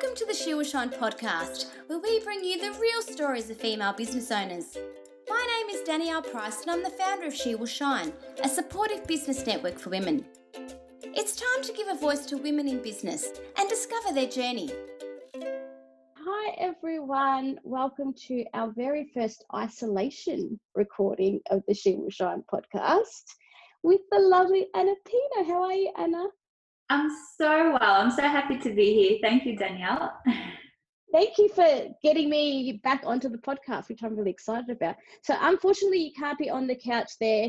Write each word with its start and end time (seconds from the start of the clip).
Welcome 0.00 0.16
to 0.16 0.26
the 0.26 0.34
She 0.34 0.54
Will 0.54 0.62
Shine 0.62 0.90
podcast, 0.90 1.66
where 1.88 1.98
we 1.98 2.20
bring 2.20 2.44
you 2.44 2.56
the 2.56 2.78
real 2.78 3.02
stories 3.02 3.50
of 3.50 3.56
female 3.56 3.92
business 3.92 4.30
owners. 4.30 4.78
My 5.28 5.44
name 5.58 5.74
is 5.74 5.82
Danielle 5.82 6.22
Price, 6.22 6.62
and 6.62 6.70
I'm 6.70 6.84
the 6.84 6.90
founder 6.90 7.26
of 7.26 7.34
She 7.34 7.56
Will 7.56 7.66
Shine, 7.66 8.12
a 8.44 8.48
supportive 8.48 9.08
business 9.08 9.44
network 9.44 9.76
for 9.76 9.90
women. 9.90 10.24
It's 11.02 11.34
time 11.34 11.64
to 11.64 11.72
give 11.72 11.88
a 11.88 11.96
voice 11.96 12.26
to 12.26 12.36
women 12.36 12.68
in 12.68 12.80
business 12.80 13.26
and 13.58 13.68
discover 13.68 14.14
their 14.14 14.28
journey. 14.28 14.70
Hi, 16.16 16.54
everyone. 16.58 17.58
Welcome 17.64 18.14
to 18.28 18.44
our 18.54 18.70
very 18.70 19.10
first 19.12 19.44
isolation 19.52 20.60
recording 20.76 21.40
of 21.50 21.64
the 21.66 21.74
She 21.74 21.96
Will 21.96 22.10
Shine 22.10 22.44
podcast 22.48 23.24
with 23.82 24.02
the 24.12 24.20
lovely 24.20 24.68
Anna 24.76 24.94
Pino. 25.04 25.44
How 25.44 25.64
are 25.64 25.72
you, 25.72 25.92
Anna? 25.98 26.26
I'm 26.90 27.10
so 27.36 27.72
well. 27.72 28.00
I'm 28.00 28.10
so 28.10 28.22
happy 28.22 28.58
to 28.58 28.70
be 28.74 28.94
here. 28.94 29.18
Thank 29.22 29.44
you, 29.44 29.56
Danielle. 29.56 30.12
Thank 31.12 31.38
you 31.38 31.48
for 31.48 31.88
getting 32.02 32.28
me 32.28 32.80
back 32.84 33.02
onto 33.04 33.28
the 33.28 33.38
podcast, 33.38 33.88
which 33.88 34.02
I'm 34.02 34.16
really 34.16 34.30
excited 34.30 34.70
about. 34.70 34.96
So, 35.22 35.34
unfortunately, 35.40 36.00
you 36.00 36.12
can't 36.12 36.38
be 36.38 36.50
on 36.50 36.66
the 36.66 36.76
couch 36.76 37.10
there 37.20 37.48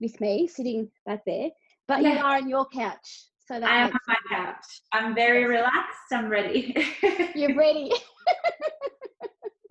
with 0.00 0.20
me, 0.20 0.46
sitting 0.46 0.90
back 1.04 1.22
there, 1.26 1.50
but 1.88 2.02
yeah. 2.02 2.12
you 2.12 2.18
are 2.18 2.36
on 2.36 2.48
your 2.48 2.66
couch. 2.66 3.26
So 3.46 3.60
that 3.60 3.70
I 3.70 3.76
am 3.78 3.92
on 3.92 4.00
my 4.08 4.16
couch. 4.28 4.64
I'm 4.92 5.14
very 5.14 5.44
relaxed. 5.44 6.12
I'm 6.12 6.28
ready. 6.28 6.76
You're 7.34 7.56
ready. 7.56 7.92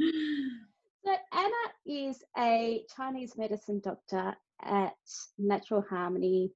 so, 1.06 1.16
Anna 1.34 1.52
is 1.86 2.24
a 2.38 2.84
Chinese 2.96 3.38
medicine 3.38 3.82
doctor 3.84 4.34
at 4.64 4.96
Natural 5.38 5.84
Harmony 5.90 6.52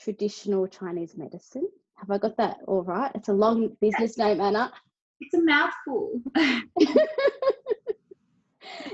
Traditional 0.00 0.66
Chinese 0.66 1.16
Medicine. 1.16 1.68
Have 1.96 2.10
I 2.10 2.18
got 2.18 2.36
that 2.38 2.58
all 2.66 2.82
right? 2.82 3.12
It's 3.14 3.28
a 3.28 3.32
long 3.32 3.76
business 3.80 4.16
name, 4.16 4.40
Anna. 4.40 4.72
It's 5.20 5.34
a 5.34 5.42
mouthful. 5.42 6.22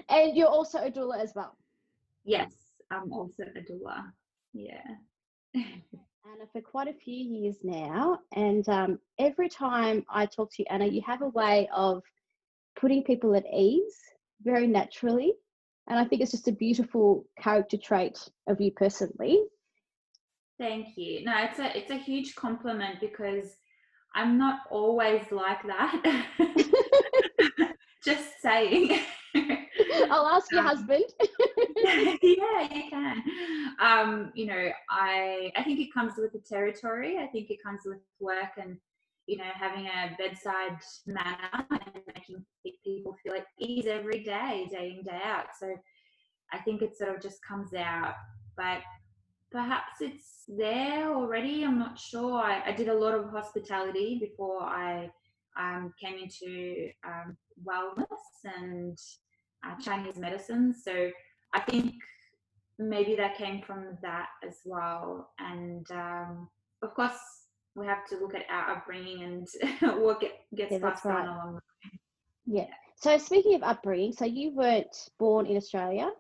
and 0.09 0.37
you're 0.37 0.49
also 0.49 0.79
a 0.79 0.91
doula 0.91 1.21
as 1.23 1.33
well. 1.35 1.57
Yes, 2.25 2.53
I'm 2.91 3.13
also 3.13 3.45
a 3.45 3.61
doula. 3.61 4.11
Yeah. 4.53 4.83
Anna 5.55 6.47
for 6.53 6.61
quite 6.61 6.89
a 6.89 6.93
few 6.93 7.15
years 7.15 7.59
now. 7.63 8.19
And 8.33 8.69
um, 8.69 8.99
every 9.19 9.49
time 9.49 10.05
I 10.11 10.27
talk 10.27 10.51
to 10.53 10.63
you, 10.63 10.67
Anna, 10.69 10.87
you 10.87 11.01
have 11.07 11.23
a 11.23 11.29
way 11.29 11.69
of 11.73 12.03
putting 12.75 13.05
people 13.05 13.37
at 13.37 13.45
ease 13.55 13.97
very 14.43 14.67
naturally. 14.67 15.35
And 15.87 15.99
I 15.99 16.05
think 16.05 16.21
it's 16.21 16.33
just 16.33 16.49
a 16.49 16.53
beautiful 16.53 17.25
character 17.39 17.77
trait 17.77 18.19
of 18.49 18.61
you 18.61 18.73
personally. 18.73 19.45
Thank 20.59 20.97
you. 20.97 21.25
No, 21.25 21.33
it's 21.45 21.59
a 21.59 21.77
it's 21.77 21.91
a 21.91 21.97
huge 21.97 22.35
compliment 22.35 23.01
because 23.01 23.57
I'm 24.15 24.39
not 24.39 24.61
always 24.71 25.31
like 25.31 25.63
that. 25.67 26.33
Just 28.05 28.41
saying. 28.41 28.99
I'll 30.11 30.27
ask 30.27 30.51
your 30.51 30.61
um, 30.61 30.67
husband. 30.67 31.05
yeah, 32.23 32.75
you 32.75 32.83
can. 32.91 33.23
Um, 33.81 34.33
you 34.35 34.47
know, 34.47 34.71
I 34.91 35.53
I 35.57 35.63
think 35.63 35.81
it 35.81 35.93
comes 35.93 36.15
with 36.17 36.33
the 36.33 36.39
territory. 36.39 37.19
I 37.19 37.27
think 37.27 37.51
it 37.51 37.63
comes 37.63 37.81
with 37.85 37.99
work 38.19 38.53
and 38.57 38.79
you 39.27 39.37
know 39.37 39.51
having 39.55 39.87
a 39.87 40.17
bedside 40.17 40.79
manner 41.07 41.67
and 41.71 42.01
making 42.07 42.45
people 42.83 43.17
feel 43.23 43.35
at 43.35 43.47
ease 43.59 43.87
every 43.87 44.25
day, 44.25 44.69
day 44.71 44.97
in 44.97 45.05
day 45.05 45.21
out. 45.23 45.49
So 45.61 45.75
I 46.53 46.59
think 46.59 46.81
it 46.81 46.97
sort 46.97 47.15
of 47.15 47.23
just 47.23 47.45
comes 47.45 47.75
out. 47.75 48.15
But 48.57 48.81
perhaps 49.51 50.01
it's 50.01 50.45
there 50.49 51.15
already. 51.15 51.65
I'm 51.65 51.79
not 51.79 51.99
sure. 51.99 52.35
I, 52.35 52.63
I 52.67 52.73
did 52.73 52.89
a 52.89 52.95
lot 52.95 53.15
of 53.15 53.31
hospitality 53.31 54.19
before 54.21 54.63
I 54.63 55.11
um, 55.59 55.93
came 56.01 56.19
into 56.19 56.91
um, 57.07 57.37
wellness 57.65 58.07
and 58.59 58.99
uh, 59.65 59.75
Chinese 59.81 60.17
medicine. 60.17 60.75
So 60.75 61.11
I 61.55 61.61
think 61.61 61.95
maybe 62.79 63.15
that 63.17 63.39
came 63.39 63.63
from 63.63 63.99
that 64.03 64.29
as 64.47 64.57
well. 64.65 65.31
And 65.39 65.91
um, 65.91 66.49
of 66.83 66.95
course, 66.95 67.19
we 67.75 67.87
have 67.87 68.07
to 68.09 68.17
look 68.17 68.35
at 68.35 68.45
our 68.51 68.77
upbringing 68.77 69.23
and 69.23 69.49
what 70.03 70.21
get, 70.21 70.33
gets 70.55 70.73
yeah, 70.73 70.79
passed 70.79 71.05
right. 71.05 71.21
on 71.21 71.29
along 71.29 71.55
the 71.55 71.55
way. 71.55 72.61
Yeah. 72.61 72.75
So 72.97 73.19
speaking 73.19 73.55
of 73.55 73.63
upbringing, 73.63 74.13
so 74.13 74.25
you 74.25 74.55
weren't 74.55 75.11
born 75.19 75.47
in 75.47 75.57
Australia. 75.57 76.11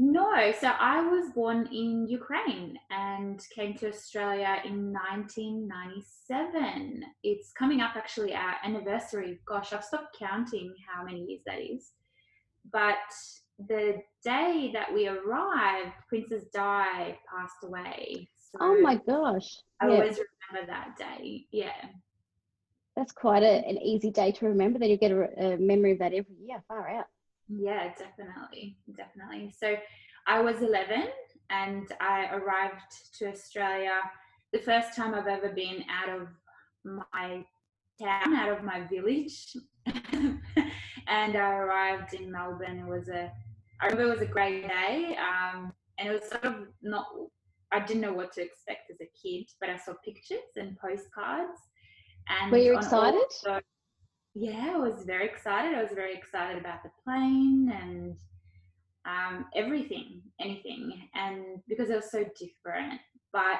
No, 0.00 0.52
so 0.60 0.68
I 0.68 1.02
was 1.02 1.30
born 1.30 1.68
in 1.72 2.06
Ukraine 2.06 2.78
and 2.88 3.44
came 3.52 3.74
to 3.78 3.88
Australia 3.88 4.62
in 4.64 4.92
1997. 4.92 7.04
It's 7.24 7.52
coming 7.52 7.80
up 7.80 7.96
actually 7.96 8.32
our 8.32 8.54
anniversary. 8.62 9.40
Gosh, 9.44 9.72
I've 9.72 9.82
stopped 9.82 10.16
counting 10.16 10.72
how 10.86 11.02
many 11.04 11.24
years 11.24 11.40
that 11.46 11.60
is. 11.60 11.94
But 12.70 12.94
the 13.58 14.00
day 14.22 14.70
that 14.72 14.94
we 14.94 15.08
arrived, 15.08 15.90
Princess 16.08 16.44
Di 16.54 17.18
passed 17.28 17.64
away. 17.64 18.30
So 18.36 18.58
oh 18.60 18.80
my 18.80 18.94
gosh. 18.94 19.64
I 19.80 19.88
yeah. 19.88 19.94
always 19.94 20.20
remember 20.52 20.72
that 20.72 20.96
day. 20.96 21.48
Yeah. 21.50 21.88
That's 22.94 23.10
quite 23.10 23.42
a, 23.42 23.64
an 23.68 23.78
easy 23.78 24.12
day 24.12 24.30
to 24.30 24.46
remember. 24.46 24.78
Then 24.78 24.90
you 24.90 24.96
get 24.96 25.10
a, 25.10 25.54
a 25.54 25.56
memory 25.56 25.90
of 25.92 25.98
that 25.98 26.14
every 26.14 26.36
year. 26.40 26.62
Far 26.68 26.88
out. 26.88 27.06
Yeah, 27.48 27.92
definitely, 27.98 28.76
definitely. 28.96 29.54
So 29.58 29.76
I 30.26 30.40
was 30.40 30.60
11 30.60 31.08
and 31.50 31.86
I 32.00 32.26
arrived 32.34 32.92
to 33.18 33.28
Australia 33.28 34.00
the 34.52 34.58
first 34.58 34.94
time 34.94 35.14
I've 35.14 35.26
ever 35.26 35.48
been 35.48 35.84
out 35.90 36.08
of 36.08 36.28
my 36.84 37.44
town, 38.00 38.34
out 38.34 38.52
of 38.52 38.64
my 38.64 38.86
village. 38.86 39.56
and 39.86 40.40
I 41.08 41.52
arrived 41.52 42.14
in 42.14 42.30
Melbourne. 42.30 42.80
It 42.80 42.86
was 42.86 43.08
a, 43.08 43.32
I 43.80 43.86
remember 43.86 44.12
it 44.12 44.18
was 44.20 44.28
a 44.28 44.30
great 44.30 44.68
day. 44.68 45.16
Um, 45.16 45.72
and 45.98 46.08
it 46.08 46.12
was 46.12 46.28
sort 46.28 46.44
of 46.44 46.68
not, 46.82 47.06
I 47.72 47.80
didn't 47.80 48.02
know 48.02 48.12
what 48.12 48.32
to 48.34 48.42
expect 48.42 48.90
as 48.90 48.98
a 49.00 49.08
kid, 49.20 49.46
but 49.60 49.70
I 49.70 49.78
saw 49.78 49.94
pictures 50.04 50.38
and 50.56 50.76
postcards. 50.78 51.58
And 52.28 52.52
were 52.52 52.58
you 52.58 52.76
excited? 52.76 53.22
Yeah, 54.40 54.74
I 54.74 54.78
was 54.78 55.02
very 55.04 55.26
excited. 55.26 55.76
I 55.76 55.82
was 55.82 55.92
very 55.92 56.14
excited 56.14 56.60
about 56.60 56.84
the 56.84 56.90
plane 57.02 57.72
and 57.74 58.16
um, 59.04 59.46
everything, 59.56 60.22
anything, 60.40 61.08
and 61.14 61.60
because 61.68 61.90
it 61.90 61.96
was 61.96 62.10
so 62.10 62.24
different. 62.38 63.00
But 63.32 63.58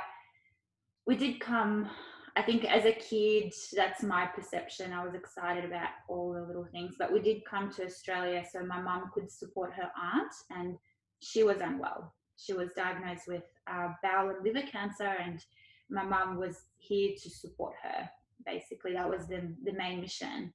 we 1.05 1.17
did 1.17 1.41
come. 1.41 1.91
I 2.37 2.43
think 2.43 2.65
as 2.65 2.85
a 2.85 2.93
kid, 2.93 3.53
that's 3.75 4.05
my 4.05 4.27
perception. 4.27 4.93
I 4.93 5.05
was 5.05 5.15
excited 5.15 5.65
about 5.65 5.89
all 6.09 6.33
the 6.33 6.43
little 6.43 6.69
things, 6.71 6.95
but 6.97 7.13
we 7.13 7.21
did 7.21 7.45
come 7.45 7.73
to 7.73 7.85
Australia 7.85 8.45
so 8.49 8.65
my 8.65 8.81
mum 8.81 9.11
could 9.13 9.33
support 9.33 9.73
her 9.75 9.91
aunt, 10.01 10.33
and 10.51 10.77
she 11.21 11.43
was 11.43 11.61
unwell. 11.61 12.15
She 12.37 12.53
was 12.53 12.69
diagnosed 12.77 13.27
with 13.27 13.43
uh, 13.69 13.89
bowel 14.01 14.31
and 14.31 14.45
liver 14.45 14.65
cancer, 14.71 15.13
and 15.21 15.45
my 15.91 16.05
mum 16.05 16.39
was 16.39 16.67
here 16.77 17.15
to 17.21 17.31
support 17.31 17.75
her. 17.83 18.09
Basically, 18.47 18.93
that 18.93 19.11
was 19.11 19.27
the 19.27 19.53
the 19.65 19.73
main 19.73 20.03
mission 20.03 20.53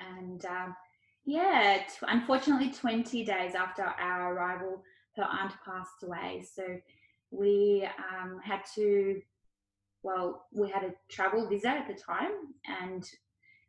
and 0.00 0.44
um, 0.46 0.76
yeah, 1.24 1.78
t- 1.88 2.06
unfortunately, 2.06 2.70
20 2.70 3.24
days 3.24 3.54
after 3.54 3.82
our 3.82 4.34
arrival, 4.34 4.82
her 5.16 5.24
aunt 5.24 5.52
passed 5.64 6.02
away. 6.02 6.44
So 6.54 6.78
we 7.30 7.88
um, 8.12 8.40
had 8.42 8.60
to, 8.74 9.20
well, 10.02 10.46
we 10.52 10.70
had 10.70 10.84
a 10.84 10.94
travel 11.08 11.48
visa 11.48 11.68
at 11.68 11.88
the 11.88 11.94
time, 11.94 12.32
and 12.82 13.08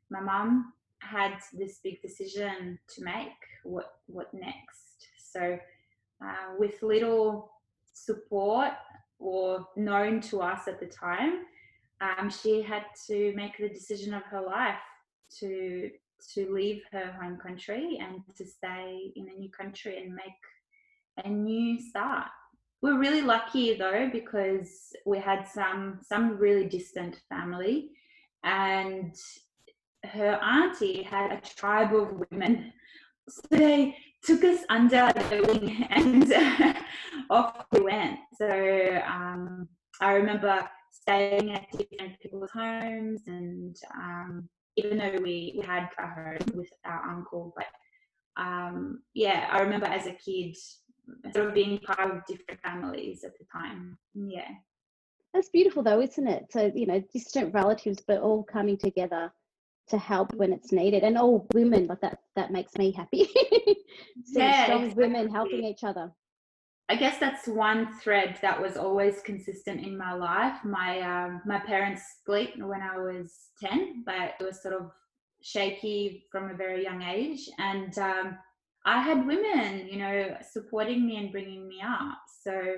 my 0.10 0.20
mum 0.20 0.74
had 1.00 1.38
this 1.54 1.80
big 1.84 2.02
decision 2.02 2.80
to 2.96 3.04
make 3.04 3.30
what 3.64 3.94
what 4.08 4.34
next. 4.34 5.08
So 5.18 5.58
uh, 6.24 6.56
with 6.58 6.82
little 6.82 7.52
support 7.94 8.72
or 9.20 9.68
known 9.76 10.20
to 10.22 10.42
us 10.42 10.68
at 10.68 10.80
the 10.80 10.86
time, 10.88 11.44
um, 12.02 12.30
she 12.30 12.62
had 12.62 12.84
to 13.08 13.34
make 13.36 13.58
the 13.58 13.70
decision 13.70 14.14
of 14.14 14.24
her 14.24 14.42
life 14.42 14.76
to 15.40 15.90
to 16.34 16.54
leave 16.54 16.82
her 16.92 17.12
home 17.22 17.38
country 17.38 18.00
and 18.02 18.22
to 18.36 18.46
stay 18.46 19.12
in 19.16 19.28
a 19.30 19.40
new 19.40 19.50
country 19.50 19.98
and 20.02 20.16
make 20.16 21.24
a 21.24 21.30
new 21.30 21.80
start. 21.80 22.28
We're 22.82 23.00
really 23.00 23.22
lucky 23.22 23.76
though 23.76 24.10
because 24.12 24.70
we 25.06 25.20
had 25.20 25.48
some 25.48 26.00
some 26.04 26.38
really 26.38 26.66
distant 26.66 27.20
family 27.30 27.90
and 28.44 29.16
her 30.06 30.40
auntie 30.42 31.04
had 31.04 31.32
a 31.32 31.42
tribe 31.42 31.96
of 31.96 32.22
women. 32.30 32.72
So 33.28 33.42
they 33.50 33.98
took 34.24 34.44
us 34.44 34.60
under 34.70 35.12
their 35.30 35.44
wing 35.44 35.88
and 35.90 36.32
off 37.30 37.66
we 37.72 37.82
went. 37.82 38.20
So 38.38 39.02
um, 39.08 39.68
I 40.02 40.14
remember 40.14 40.68
staying 40.92 41.54
at 41.54 41.70
different 41.72 42.20
people's 42.20 42.52
homes 42.52 43.22
and 43.28 43.76
um, 43.96 44.50
even 44.78 44.98
though 44.98 45.20
we, 45.22 45.56
we 45.58 45.66
had 45.66 45.90
a 45.98 46.08
home 46.08 46.54
with 46.54 46.70
our 46.86 47.10
uncle, 47.10 47.54
but 47.56 47.68
um, 48.38 49.02
yeah, 49.14 49.48
I 49.52 49.62
remember 49.62 49.86
as 49.86 50.08
a 50.08 50.12
kid 50.12 50.56
sort 51.34 51.48
of 51.48 51.54
being 51.54 51.80
part 51.80 52.12
of 52.12 52.26
different 52.26 52.62
families 52.62 53.24
at 53.24 53.38
the 53.38 53.46
time. 53.52 53.98
Yeah. 54.14 54.50
That's 55.34 55.50
beautiful, 55.50 55.84
though, 55.84 56.02
isn't 56.02 56.28
it? 56.28 56.46
So, 56.52 56.72
you 56.74 56.86
know, 56.86 57.04
distant 57.14 57.54
relatives, 57.54 58.02
but 58.06 58.22
all 58.22 58.44
coming 58.44 58.78
together 58.78 59.32
to 59.90 59.98
help 59.98 60.34
when 60.34 60.52
it's 60.52 60.72
needed, 60.72 61.04
and 61.04 61.18
all 61.18 61.46
women 61.54 61.88
like 61.88 62.02
that. 62.02 62.20
That 62.36 62.52
makes 62.52 62.74
me 62.78 62.92
happy. 62.92 63.30
yeah, 64.34 64.64
strong 64.64 64.84
exactly. 64.84 65.04
women 65.04 65.30
helping 65.30 65.64
each 65.64 65.84
other. 65.84 66.12
I 66.88 66.96
guess 66.96 67.18
that's 67.20 67.48
one 67.48 67.94
thread 68.00 68.38
that 68.42 68.62
was 68.62 68.78
always 68.78 69.22
consistent 69.22 69.84
in 69.84 69.98
my 69.98 70.14
life. 70.14 70.58
My 70.64 71.02
um, 71.02 71.42
my 71.46 71.60
parents 71.60 72.04
split 72.20 72.52
when 72.58 72.82
I 72.82 72.98
was 72.98 73.34
ten, 73.60 74.04
but 74.06 74.36
it 74.40 74.44
was 74.44 74.62
sort 74.62 74.76
of 74.76 74.92
shaky 75.42 76.26
from 76.32 76.50
a 76.50 76.56
very 76.56 76.84
young 76.84 77.02
age, 77.02 77.50
and 77.58 77.98
um, 77.98 78.38
I 78.86 79.02
had 79.02 79.26
women, 79.26 79.88
you 79.88 79.98
know, 79.98 80.38
supporting 80.52 81.08
me 81.08 81.18
and 81.18 81.32
bringing 81.32 81.68
me 81.68 81.82
up. 81.84 82.20
So 82.44 82.76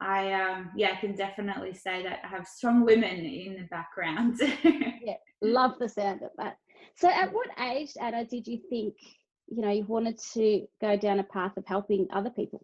I 0.00 0.32
um, 0.34 0.70
yeah, 0.76 0.92
I 0.92 1.00
can 1.00 1.16
definitely 1.16 1.72
say 1.72 2.02
that 2.02 2.20
I 2.24 2.28
have 2.28 2.46
strong 2.46 2.84
women 2.84 3.24
in 3.24 3.54
the 3.54 3.66
background. 3.70 4.38
yeah, 5.02 5.14
love 5.40 5.72
the 5.80 5.88
sound 5.88 6.22
of 6.22 6.30
that. 6.36 6.58
So, 6.96 7.08
at 7.08 7.32
what 7.32 7.48
age, 7.58 7.92
Anna, 8.00 8.24
did 8.26 8.46
you 8.46 8.60
think 8.68 8.94
you 9.48 9.62
know 9.62 9.70
you 9.70 9.84
wanted 9.84 10.18
to 10.34 10.66
go 10.80 10.96
down 10.98 11.20
a 11.20 11.24
path 11.24 11.56
of 11.56 11.64
helping 11.66 12.06
other 12.12 12.30
people? 12.30 12.62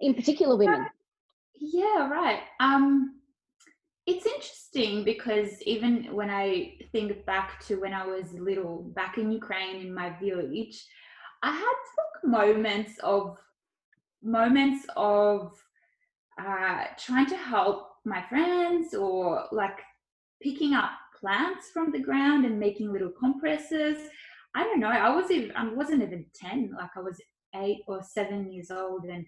In 0.00 0.14
particular 0.14 0.56
women? 0.56 0.86
Yeah, 1.60 2.08
right. 2.08 2.40
Um, 2.58 3.20
it's 4.06 4.26
interesting 4.26 5.04
because 5.04 5.62
even 5.62 6.14
when 6.14 6.30
I 6.30 6.74
think 6.90 7.24
back 7.26 7.64
to 7.66 7.76
when 7.76 7.92
I 7.92 8.06
was 8.06 8.32
little, 8.32 8.82
back 8.94 9.18
in 9.18 9.30
Ukraine 9.30 9.80
in 9.80 9.94
my 9.94 10.10
village, 10.18 10.84
I 11.42 11.52
had 11.52 11.76
like 11.98 12.24
moments 12.24 12.98
of 13.02 13.36
moments 14.22 14.86
of 14.96 15.52
uh, 16.40 16.84
trying 16.98 17.26
to 17.26 17.36
help 17.36 17.88
my 18.04 18.22
friends 18.28 18.94
or 18.94 19.46
like 19.52 19.78
picking 20.42 20.74
up 20.74 20.90
plants 21.18 21.70
from 21.72 21.92
the 21.92 21.98
ground 21.98 22.44
and 22.46 22.58
making 22.58 22.92
little 22.92 23.10
compresses. 23.10 23.98
I 24.54 24.64
don't 24.64 24.80
know. 24.80 24.88
I 24.88 25.14
was 25.14 25.30
even 25.30 25.54
I 25.56 25.68
wasn't 25.72 26.02
even 26.02 26.26
ten. 26.34 26.72
Like 26.76 26.90
I 26.96 27.00
was 27.00 27.20
eight 27.54 27.82
or 27.86 28.02
seven 28.02 28.50
years 28.50 28.70
old, 28.70 29.04
and 29.04 29.24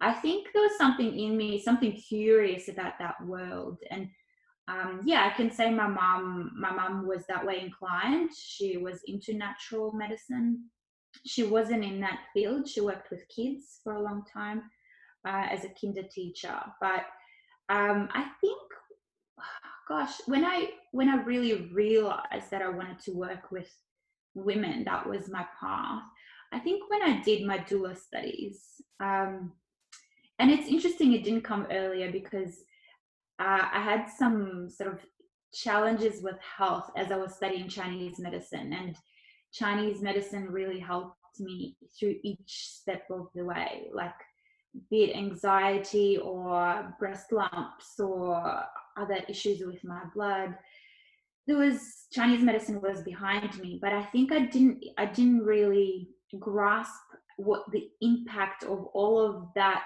I 0.00 0.12
think 0.14 0.48
there 0.52 0.62
was 0.62 0.78
something 0.78 1.18
in 1.18 1.36
me, 1.36 1.60
something 1.60 1.92
curious 1.92 2.68
about 2.68 2.94
that 2.98 3.16
world. 3.26 3.78
And 3.90 4.08
um, 4.68 5.00
yeah, 5.04 5.28
I 5.30 5.36
can 5.36 5.50
say 5.50 5.70
my 5.70 5.88
mom, 5.88 6.52
my 6.56 6.72
mom 6.72 7.06
was 7.06 7.26
that 7.26 7.44
way 7.44 7.60
inclined. 7.60 8.30
She 8.34 8.76
was 8.76 9.00
into 9.06 9.34
natural 9.34 9.92
medicine. 9.92 10.64
She 11.26 11.42
wasn't 11.42 11.84
in 11.84 12.00
that 12.00 12.20
field. 12.32 12.68
She 12.68 12.80
worked 12.80 13.10
with 13.10 13.28
kids 13.28 13.80
for 13.82 13.94
a 13.94 14.02
long 14.02 14.24
time 14.32 14.62
uh, 15.26 15.46
as 15.50 15.64
a 15.64 15.70
kinder 15.80 16.04
teacher. 16.04 16.56
But 16.80 17.04
um, 17.68 18.08
I 18.12 18.26
think, 18.40 18.60
gosh, 19.88 20.12
when 20.26 20.44
I 20.44 20.70
when 20.92 21.08
I 21.08 21.22
really 21.22 21.68
realized 21.72 22.50
that 22.50 22.62
I 22.62 22.68
wanted 22.68 23.00
to 23.00 23.12
work 23.12 23.50
with 23.50 23.68
women, 24.34 24.84
that 24.84 25.08
was 25.08 25.28
my 25.28 25.44
path. 25.60 26.02
I 26.52 26.58
think 26.58 26.88
when 26.90 27.02
I 27.02 27.22
did 27.22 27.46
my 27.46 27.58
doula 27.58 27.96
studies, 27.96 28.80
um, 29.00 29.52
and 30.40 30.50
it's 30.50 30.68
interesting 30.68 31.12
it 31.12 31.22
didn't 31.22 31.42
come 31.42 31.66
earlier 31.70 32.10
because 32.10 32.64
uh, 33.38 33.68
I 33.72 33.80
had 33.80 34.06
some 34.08 34.68
sort 34.70 34.92
of 34.92 35.00
challenges 35.52 36.22
with 36.22 36.36
health 36.40 36.90
as 36.96 37.12
I 37.12 37.16
was 37.16 37.34
studying 37.34 37.68
Chinese 37.68 38.18
medicine, 38.18 38.72
and 38.72 38.96
Chinese 39.52 40.00
medicine 40.00 40.46
really 40.50 40.80
helped 40.80 41.16
me 41.38 41.76
through 41.98 42.16
each 42.22 42.38
step 42.46 43.02
of 43.10 43.28
the 43.34 43.44
way, 43.44 43.88
like 43.92 44.14
be 44.90 45.04
it 45.04 45.16
anxiety 45.16 46.16
or 46.18 46.94
breast 46.98 47.32
lumps 47.32 47.98
or 47.98 48.64
other 48.96 49.18
issues 49.28 49.62
with 49.64 49.82
my 49.84 50.02
blood. 50.14 50.54
There 51.46 51.58
was 51.58 52.06
Chinese 52.12 52.42
medicine 52.42 52.80
was 52.80 53.02
behind 53.02 53.58
me, 53.58 53.78
but 53.82 53.92
I 53.92 54.04
think 54.04 54.32
I 54.32 54.40
didn't 54.46 54.84
I 54.96 55.04
didn't 55.04 55.44
really 55.44 56.08
grasp 56.38 57.02
what 57.36 57.64
the 57.72 57.88
impact 58.00 58.64
of 58.64 58.86
all 58.94 59.18
of 59.18 59.48
that 59.54 59.82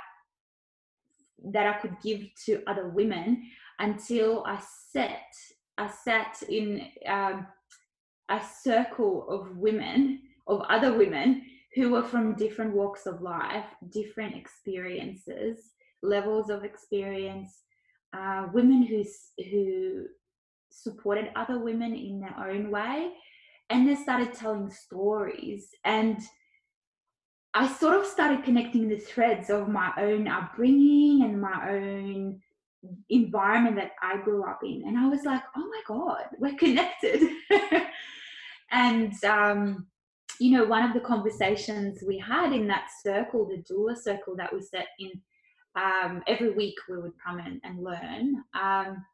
that 1.52 1.66
I 1.66 1.78
could 1.78 1.96
give 2.02 2.22
to 2.46 2.62
other 2.66 2.88
women 2.88 3.50
until 3.78 4.44
I 4.46 4.60
sat 4.92 5.20
I 5.76 5.88
sat 5.88 6.40
in 6.48 6.86
um, 7.08 7.48
a 8.28 8.40
circle 8.62 9.28
of 9.28 9.56
women 9.56 10.20
of 10.46 10.60
other 10.68 10.96
women 10.96 11.42
who 11.74 11.90
were 11.90 12.02
from 12.02 12.36
different 12.36 12.74
walks 12.74 13.06
of 13.06 13.22
life, 13.22 13.64
different 13.90 14.36
experiences, 14.36 15.72
levels 16.02 16.50
of 16.50 16.64
experience, 16.64 17.62
uh, 18.16 18.46
women 18.52 18.82
who 18.82 19.04
who 19.50 20.04
supported 20.70 21.30
other 21.36 21.58
women 21.58 21.94
in 21.94 22.20
their 22.20 22.36
own 22.38 22.70
way, 22.70 23.10
and 23.70 23.88
they 23.88 23.94
started 23.94 24.32
telling 24.32 24.70
stories. 24.70 25.68
And 25.84 26.18
I 27.56 27.68
sort 27.68 27.94
of 27.94 28.04
started 28.04 28.42
connecting 28.42 28.88
the 28.88 28.98
threads 28.98 29.48
of 29.48 29.68
my 29.68 29.92
own 29.96 30.26
upbringing 30.26 31.22
and 31.22 31.40
my 31.40 31.70
own 31.70 32.40
environment 33.08 33.76
that 33.76 33.92
I 34.02 34.16
grew 34.22 34.44
up 34.44 34.60
in. 34.64 34.82
And 34.86 34.98
I 34.98 35.08
was 35.08 35.24
like, 35.24 35.42
oh 35.56 35.68
my 35.68 35.80
God, 35.86 36.24
we're 36.38 36.56
connected. 36.56 37.22
and, 38.72 39.12
um, 39.24 39.86
you 40.40 40.50
know, 40.50 40.64
one 40.64 40.82
of 40.82 40.94
the 40.94 41.00
conversations 41.00 42.02
we 42.04 42.18
had 42.18 42.52
in 42.52 42.66
that 42.66 42.88
circle, 43.00 43.46
the 43.46 43.62
doula 43.72 43.96
circle 43.96 44.34
that 44.36 44.52
we 44.52 44.60
set 44.60 44.88
in, 44.98 45.12
um, 45.76 46.24
every 46.26 46.50
week 46.50 46.74
we 46.88 46.98
would 46.98 47.14
come 47.24 47.38
in 47.38 47.60
and 47.62 47.84
learn. 47.84 48.42
Um, 48.60 49.04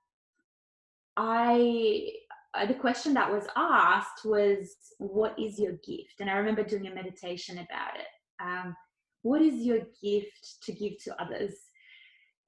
I 1.19 2.11
uh, 2.55 2.67
the 2.67 2.75
question 2.75 3.15
that 3.15 3.31
was 3.31 3.47
asked 3.55 4.25
was, 4.25 4.75
"What 4.99 5.39
is 5.39 5.59
your 5.59 5.73
gift?" 5.73 6.21
And 6.21 6.29
I 6.29 6.35
remember 6.35 6.63
doing 6.63 6.87
a 6.87 6.95
meditation 6.95 7.59
about 7.59 7.97
it 7.97 8.07
um, 8.43 8.77
what 9.23 9.43
is 9.43 9.55
your 9.55 9.81
gift 10.03 10.63
to 10.65 10.73
give 10.73 11.03
to 11.05 11.23
others? 11.23 11.55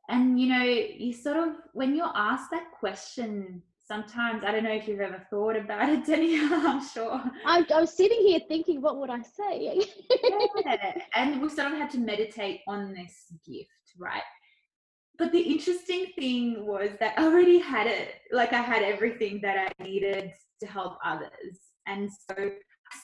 And 0.09 0.41
you 0.41 0.49
know 0.49 0.65
you 0.65 1.13
sort 1.13 1.37
of 1.37 1.55
when 1.73 1.95
you're 1.95 2.13
asked 2.15 2.51
that 2.51 2.71
question 2.79 3.63
sometimes 3.85 4.45
i 4.45 4.53
don't 4.53 4.65
know 4.65 4.73
if 4.73 4.87
you've 4.87 5.01
ever 5.01 5.27
thought 5.29 5.57
about 5.57 5.89
it 5.89 6.05
Danielle, 6.07 6.67
i'm 6.67 6.87
sure. 6.87 7.21
I'm, 7.47 7.67
I'm 7.75 7.87
sitting 7.87 8.21
here 8.21 8.41
thinking 8.47 8.81
what 8.81 8.99
would 8.99 9.11
i 9.11 9.21
say? 9.23 9.85
Yeah. 10.65 10.93
and 11.15 11.41
we 11.43 11.49
sort 11.49 11.73
of 11.73 11.79
had 11.79 11.91
to 11.91 11.99
meditate 11.99 12.61
on 12.69 12.93
this 12.93 13.27
gift 13.47 13.71
right? 13.99 14.23
But 15.19 15.33
the 15.33 15.41
interesting 15.41 16.07
thing 16.19 16.67
was 16.67 16.91
that 17.01 17.19
i 17.19 17.25
already 17.25 17.59
had 17.59 17.87
it 17.87 18.15
like 18.33 18.53
i 18.53 18.61
had 18.61 18.83
everything 18.83 19.41
that 19.43 19.57
i 19.59 19.85
needed 19.85 20.33
to 20.61 20.67
help 20.67 20.97
others. 21.05 21.59
And 21.87 22.09
so 22.11 22.51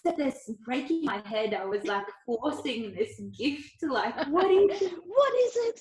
there 0.05 0.33
breaking 0.65 1.05
my 1.05 1.21
head. 1.25 1.55
I 1.55 1.65
was 1.65 1.85
like 1.85 2.07
forcing 2.27 2.95
this 2.95 3.21
gift, 3.39 3.81
to 3.81 3.93
like, 3.93 4.15
what 4.29 4.51
is 4.51 4.83
it? 4.83 4.93
What 5.05 5.33
is 5.35 5.57
it? 5.57 5.81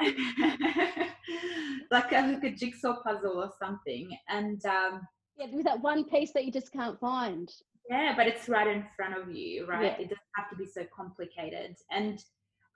like, 1.90 2.12
a, 2.12 2.32
like 2.32 2.44
a 2.44 2.50
jigsaw 2.50 3.02
puzzle 3.02 3.42
or 3.42 3.50
something. 3.60 4.08
And 4.28 4.64
um, 4.66 5.00
yeah, 5.36 5.46
with 5.52 5.64
that 5.64 5.80
one 5.80 6.04
piece 6.04 6.32
that 6.32 6.44
you 6.44 6.52
just 6.52 6.72
can't 6.72 6.98
find. 7.00 7.50
Yeah, 7.90 8.14
but 8.16 8.26
it's 8.26 8.48
right 8.48 8.68
in 8.68 8.84
front 8.96 9.16
of 9.16 9.34
you, 9.34 9.66
right? 9.66 9.84
Yeah. 9.84 10.04
It 10.04 10.08
doesn't 10.08 10.18
have 10.36 10.50
to 10.50 10.56
be 10.56 10.66
so 10.66 10.84
complicated. 10.94 11.76
And 11.90 12.22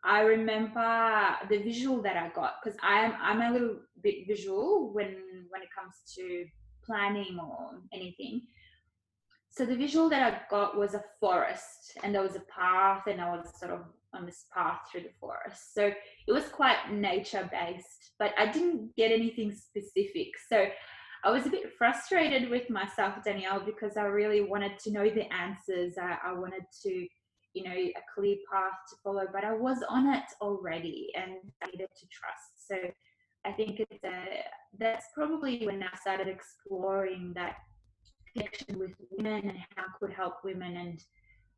I 0.04 0.20
remember 0.20 1.36
the 1.48 1.58
visual 1.58 2.02
that 2.02 2.16
I 2.16 2.28
got 2.28 2.56
because 2.62 2.78
I'm 2.82 3.14
I'm 3.20 3.40
a 3.42 3.52
little 3.52 3.76
bit 4.02 4.26
visual 4.26 4.92
when 4.92 5.16
when 5.50 5.62
it 5.62 5.68
comes 5.76 5.96
to 6.16 6.44
planning 6.84 7.38
or 7.40 7.80
anything 7.92 8.42
so 9.56 9.64
the 9.64 9.74
visual 9.74 10.10
that 10.10 10.22
I 10.22 10.40
got 10.50 10.76
was 10.76 10.92
a 10.92 11.02
forest 11.18 11.96
and 12.02 12.14
there 12.14 12.20
was 12.20 12.36
a 12.36 12.40
path 12.40 13.06
and 13.06 13.22
I 13.22 13.30
was 13.30 13.58
sort 13.58 13.72
of 13.72 13.80
on 14.12 14.26
this 14.26 14.44
path 14.54 14.80
through 14.90 15.02
the 15.02 15.14
forest. 15.18 15.72
So 15.72 15.86
it 16.26 16.32
was 16.32 16.44
quite 16.48 16.92
nature 16.92 17.48
based, 17.50 18.12
but 18.18 18.34
I 18.36 18.52
didn't 18.52 18.94
get 18.96 19.10
anything 19.10 19.54
specific. 19.54 20.32
So 20.46 20.66
I 21.24 21.30
was 21.30 21.46
a 21.46 21.50
bit 21.50 21.72
frustrated 21.78 22.50
with 22.50 22.68
myself, 22.68 23.14
Danielle, 23.24 23.64
because 23.64 23.96
I 23.96 24.02
really 24.02 24.42
wanted 24.42 24.78
to 24.80 24.90
know 24.90 25.08
the 25.08 25.32
answers. 25.32 25.94
I, 25.98 26.18
I 26.22 26.32
wanted 26.34 26.64
to, 26.82 27.06
you 27.54 27.64
know, 27.64 27.74
a 27.74 28.02
clear 28.14 28.36
path 28.52 28.74
to 28.90 28.96
follow, 29.02 29.24
but 29.32 29.42
I 29.42 29.54
was 29.54 29.78
on 29.88 30.12
it 30.12 30.24
already 30.42 31.08
and 31.16 31.32
I 31.64 31.70
needed 31.70 31.88
to 31.96 32.06
trust. 32.12 32.68
So 32.68 32.76
I 33.46 33.52
think 33.52 33.80
it's 33.80 34.04
a, 34.04 34.44
that's 34.78 35.06
probably 35.14 35.64
when 35.64 35.82
I 35.82 35.96
started 35.96 36.28
exploring 36.28 37.32
that 37.36 37.56
connection 38.36 38.78
with 38.78 38.92
women 39.10 39.48
and 39.48 39.58
how 39.76 39.84
could 39.98 40.12
help 40.12 40.44
women 40.44 40.76
and 40.76 41.02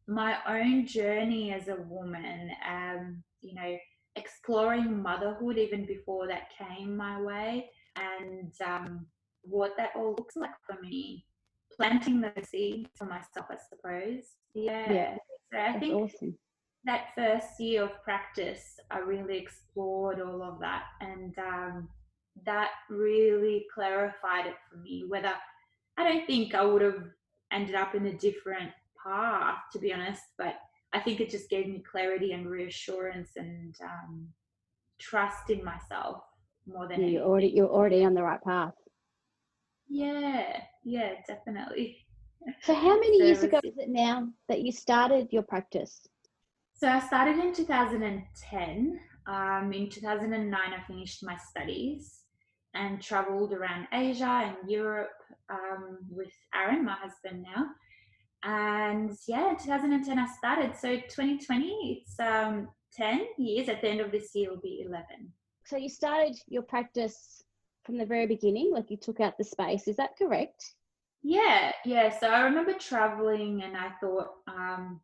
my 0.07 0.39
own 0.49 0.87
journey 0.87 1.53
as 1.53 1.69
a 1.69 1.77
woman, 1.83 2.51
um, 2.69 3.23
you 3.43 3.55
know, 3.55 3.77
exploring 4.17 5.03
motherhood 5.03 5.59
even 5.59 5.85
before 5.85 6.27
that 6.27 6.49
came 6.57 6.97
my 6.97 7.21
way 7.21 7.71
and 7.97 8.53
um, 8.67 9.07
what 9.43 9.77
that 9.77 9.91
all 9.95 10.15
looks 10.19 10.37
like 10.37 10.51
for 10.67 10.81
me. 10.81 11.25
Planting 11.77 12.21
those 12.21 12.49
seeds 12.49 12.91
for 12.97 13.05
myself, 13.05 13.47
I 13.51 13.57
suppose. 13.69 14.25
Yeah. 14.55 14.93
yeah 14.93 15.17
so 15.53 15.59
I 15.59 15.79
think 15.79 15.95
awesome. 15.95 16.37
that 16.85 17.09
first 17.15 17.61
year 17.61 17.85
of 17.85 18.03
practice, 18.03 18.81
I 18.91 18.99
really 18.99 19.39
explored 19.39 20.21
all 20.21 20.43
of 20.43 20.59
that. 20.61 20.85
And 21.01 21.39
um, 21.39 21.89
that 22.45 22.71
really 22.91 23.67
clarified 23.73 24.47
it 24.47 24.57
for 24.71 24.79
me. 24.79 25.05
Whether 25.07 25.33
I 25.99 26.05
don't 26.05 26.27
think 26.27 26.55
I 26.55 26.65
would 26.65 26.81
have 26.81 27.03
ended 27.53 27.75
up 27.75 27.97
in 27.97 28.07
a 28.07 28.17
different 28.17 28.71
path, 29.05 29.59
to 29.73 29.81
be 29.81 29.93
honest, 29.93 30.23
but 30.39 30.55
I 30.93 31.01
think 31.01 31.21
it 31.21 31.29
just 31.29 31.51
gave 31.51 31.67
me 31.67 31.83
clarity 31.91 32.33
and 32.33 32.49
reassurance 32.49 33.31
and 33.37 33.75
um, 33.83 34.29
trust 35.01 35.51
in 35.51 35.65
myself 35.65 36.23
more 36.67 36.87
than 36.87 37.01
yeah, 37.01 37.07
you're 37.09 37.25
already 37.25 37.49
you're 37.49 37.69
already 37.69 38.05
on 38.05 38.15
the 38.15 38.23
right 38.23 38.43
path. 38.43 38.75
Yeah, 39.89 40.61
yeah, 40.85 41.15
definitely. 41.27 42.07
So, 42.63 42.75
how 42.75 42.95
many 43.01 43.19
so 43.19 43.25
years 43.25 43.43
ago 43.43 43.61
is 43.65 43.77
it 43.79 43.89
now 43.89 44.29
that 44.49 44.63
you 44.63 44.71
started 44.71 45.29
your 45.33 45.43
practice? 45.43 46.07
So, 46.75 46.89
I 46.89 47.01
started 47.01 47.39
in 47.39 47.53
2010. 47.53 49.01
Um, 49.27 49.73
in 49.73 49.91
2009, 49.91 50.55
I 50.55 50.87
finished 50.87 51.25
my 51.25 51.37
studies 51.37 52.21
and 52.75 53.03
traveled 53.03 53.53
around 53.53 53.89
Asia 53.93 54.25
and 54.25 54.71
Europe 54.71 55.18
um, 55.51 55.99
with 56.11 56.33
Aaron, 56.55 56.85
my 56.85 56.95
husband 56.95 57.45
now. 57.55 57.67
And 58.45 59.17
yeah, 59.27 59.55
2010 59.59 60.19
I 60.19 60.27
started. 60.27 60.77
So 60.77 60.97
2020, 60.97 62.03
it's 62.03 62.19
um, 62.21 62.69
10 62.95 63.27
years. 63.39 63.69
At 63.69 63.81
the 63.81 63.89
end 63.89 64.01
of 64.01 64.13
this 64.13 64.35
year, 64.35 64.51
will 64.51 64.61
be 64.61 64.85
11. 64.87 65.05
So 65.65 65.77
you 65.77 65.89
started 65.89 66.37
your 66.47 66.63
practice 66.63 67.43
from 67.85 67.99
the 67.99 68.07
very 68.07 68.27
beginning, 68.27 68.71
like 68.73 68.91
you 68.91 68.97
took 68.97 69.21
out 69.21 69.37
the 69.39 69.45
space. 69.45 69.89
Is 69.89 69.97
that 69.97 70.17
correct? 70.17 70.75
Yeah, 71.23 71.73
yeah. 71.85 72.17
So 72.17 72.29
I 72.29 72.43
remember 72.43 72.75
traveling, 72.75 73.63
and 73.63 73.77
I 73.77 73.91
thought 74.01 74.29
um, 74.47 75.01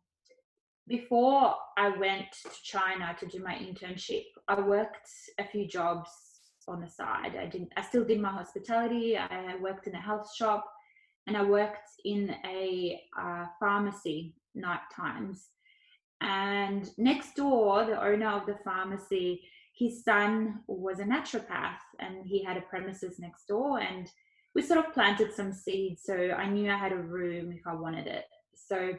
before 0.87 1.55
I 1.77 1.89
went 1.89 2.25
to 2.43 2.49
China 2.63 3.15
to 3.19 3.25
do 3.25 3.43
my 3.43 3.55
internship, 3.55 4.25
I 4.47 4.61
worked 4.61 5.09
a 5.39 5.43
few 5.45 5.67
jobs 5.67 6.09
on 6.67 6.81
the 6.81 6.89
side. 6.89 7.35
I 7.39 7.45
didn't. 7.45 7.71
I 7.77 7.81
still 7.81 8.03
did 8.03 8.19
my 8.19 8.29
hospitality. 8.29 9.17
I 9.17 9.55
worked 9.61 9.87
in 9.87 9.95
a 9.95 10.01
health 10.01 10.33
shop, 10.35 10.65
and 11.27 11.37
I 11.37 11.43
worked 11.43 11.89
in 12.03 12.35
a 12.45 13.01
uh, 13.19 13.45
pharmacy 13.59 14.35
night 14.53 14.81
times. 14.95 15.47
And 16.21 16.89
next 16.97 17.35
door, 17.35 17.85
the 17.85 18.01
owner 18.01 18.29
of 18.29 18.45
the 18.45 18.57
pharmacy, 18.63 19.41
his 19.77 20.03
son 20.03 20.61
was 20.67 20.99
a 20.99 21.03
naturopath, 21.03 21.83
and 21.99 22.25
he 22.25 22.43
had 22.43 22.57
a 22.57 22.61
premises 22.61 23.19
next 23.19 23.47
door, 23.47 23.79
and 23.79 24.09
we 24.55 24.61
sort 24.61 24.85
of 24.85 24.93
planted 24.93 25.33
some 25.33 25.51
seeds. 25.51 26.03
So 26.03 26.15
I 26.15 26.49
knew 26.49 26.71
I 26.71 26.77
had 26.77 26.93
a 26.93 26.97
room 26.97 27.51
if 27.51 27.67
I 27.67 27.73
wanted 27.73 28.07
it. 28.07 28.25
So 28.55 28.93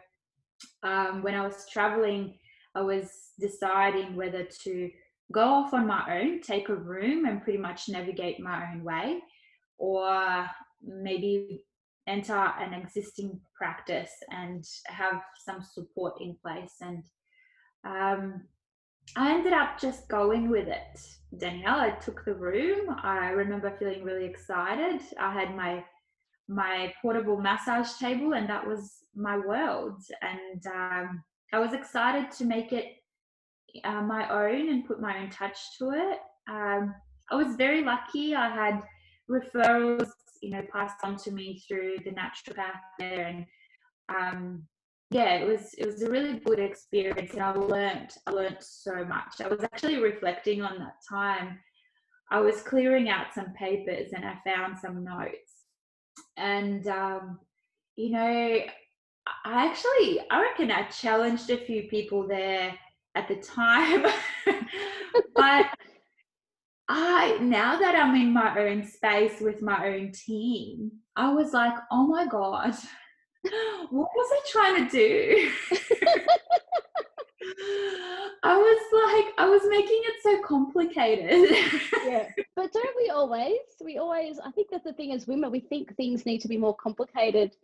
um, 0.82 1.22
when 1.22 1.34
I 1.34 1.42
was 1.42 1.66
traveling, 1.72 2.38
I 2.74 2.82
was 2.82 3.30
deciding 3.40 4.16
whether 4.16 4.44
to 4.44 4.90
go 5.32 5.42
off 5.42 5.74
on 5.74 5.86
my 5.86 6.20
own, 6.20 6.40
take 6.40 6.68
a 6.68 6.74
room, 6.74 7.26
and 7.26 7.42
pretty 7.42 7.58
much 7.58 7.88
navigate 7.88 8.40
my 8.40 8.72
own 8.72 8.84
way, 8.84 9.20
or 9.78 10.46
maybe 10.82 11.62
enter 12.06 12.34
an 12.36 12.72
existing 12.72 13.40
practice 13.56 14.12
and 14.30 14.64
have 14.86 15.20
some 15.44 15.62
support 15.62 16.14
in 16.20 16.36
place. 16.42 16.74
And 16.80 17.02
um, 17.84 18.42
I 19.16 19.32
ended 19.32 19.52
up 19.52 19.78
just 19.80 20.08
going 20.08 20.48
with 20.48 20.68
it, 20.68 21.00
Danielle. 21.38 21.80
I 21.80 21.90
took 21.90 22.24
the 22.24 22.34
room. 22.34 22.96
I 23.02 23.30
remember 23.30 23.76
feeling 23.78 24.04
really 24.04 24.24
excited. 24.24 25.00
I 25.20 25.32
had 25.32 25.56
my 25.56 25.84
my 26.48 26.92
portable 27.02 27.40
massage 27.40 27.98
table, 27.98 28.34
and 28.34 28.48
that 28.48 28.64
was 28.64 28.98
my 29.16 29.36
world. 29.36 30.00
And 30.22 30.64
um, 30.68 31.24
I 31.52 31.58
was 31.58 31.72
excited 31.72 32.30
to 32.32 32.44
make 32.44 32.72
it 32.72 32.98
uh, 33.84 34.02
my 34.02 34.28
own 34.28 34.68
and 34.68 34.86
put 34.86 35.00
my 35.00 35.18
own 35.18 35.30
touch 35.30 35.58
to 35.78 35.90
it. 35.90 36.18
Um, 36.48 36.94
I 37.30 37.34
was 37.34 37.56
very 37.56 37.82
lucky. 37.82 38.34
I 38.34 38.48
had 38.48 38.82
referrals, 39.30 40.10
you 40.42 40.50
know, 40.50 40.62
passed 40.72 40.98
on 41.02 41.16
to 41.18 41.32
me 41.32 41.62
through 41.66 41.96
the 42.04 42.12
naturopath 42.12 42.80
there, 42.98 43.26
and 43.26 43.46
um, 44.08 44.62
yeah, 45.10 45.34
it 45.34 45.46
was 45.46 45.74
it 45.74 45.86
was 45.86 46.02
a 46.02 46.10
really 46.10 46.38
good 46.38 46.58
experience, 46.58 47.32
and 47.32 47.42
I 47.42 47.52
learned 47.52 48.10
I 48.26 48.30
learned 48.30 48.58
so 48.60 49.04
much. 49.04 49.40
I 49.40 49.48
was 49.48 49.62
actually 49.62 49.98
reflecting 49.98 50.62
on 50.62 50.78
that 50.78 50.96
time. 51.08 51.58
I 52.30 52.40
was 52.40 52.62
clearing 52.62 53.08
out 53.08 53.34
some 53.34 53.52
papers, 53.54 54.12
and 54.12 54.24
I 54.24 54.38
found 54.44 54.78
some 54.78 55.04
notes, 55.04 55.64
and 56.36 56.86
um, 56.86 57.38
you 57.96 58.10
know, 58.10 58.60
I 59.44 59.66
actually 59.66 60.20
I 60.30 60.42
reckon 60.42 60.70
I 60.70 60.84
challenged 60.84 61.50
a 61.50 61.64
few 61.64 61.84
people 61.84 62.26
there 62.26 62.76
at 63.16 63.28
the 63.28 63.36
time, 63.36 64.06
but 65.34 65.66
I 66.88 67.38
now 67.40 67.78
that 67.78 67.96
I'm 67.96 68.14
in 68.14 68.32
my 68.32 68.58
own 68.58 68.86
space 68.86 69.40
with 69.40 69.62
my 69.62 69.88
own 69.88 70.12
team, 70.12 70.92
I 71.16 71.32
was 71.32 71.52
like, 71.52 71.74
oh 71.90 72.06
my 72.06 72.26
god 72.26 72.76
what 73.90 74.08
was 74.14 74.30
I 74.32 74.40
trying 74.50 74.88
to 74.88 74.90
do? 74.90 75.50
I 78.42 78.56
was 78.56 78.80
like, 78.92 79.34
I 79.38 79.48
was 79.48 79.62
making 79.68 80.00
it 80.04 80.14
so 80.22 80.42
complicated. 80.42 81.50
yeah. 82.06 82.28
But 82.54 82.72
don't 82.72 82.96
we 82.96 83.10
always? 83.10 83.58
We 83.84 83.98
always, 83.98 84.38
I 84.38 84.50
think 84.50 84.68
that's 84.70 84.84
the 84.84 84.92
thing 84.92 85.12
as 85.12 85.26
women, 85.26 85.50
we 85.50 85.60
think 85.60 85.96
things 85.96 86.26
need 86.26 86.40
to 86.42 86.48
be 86.48 86.56
more 86.56 86.74
complicated 86.74 87.56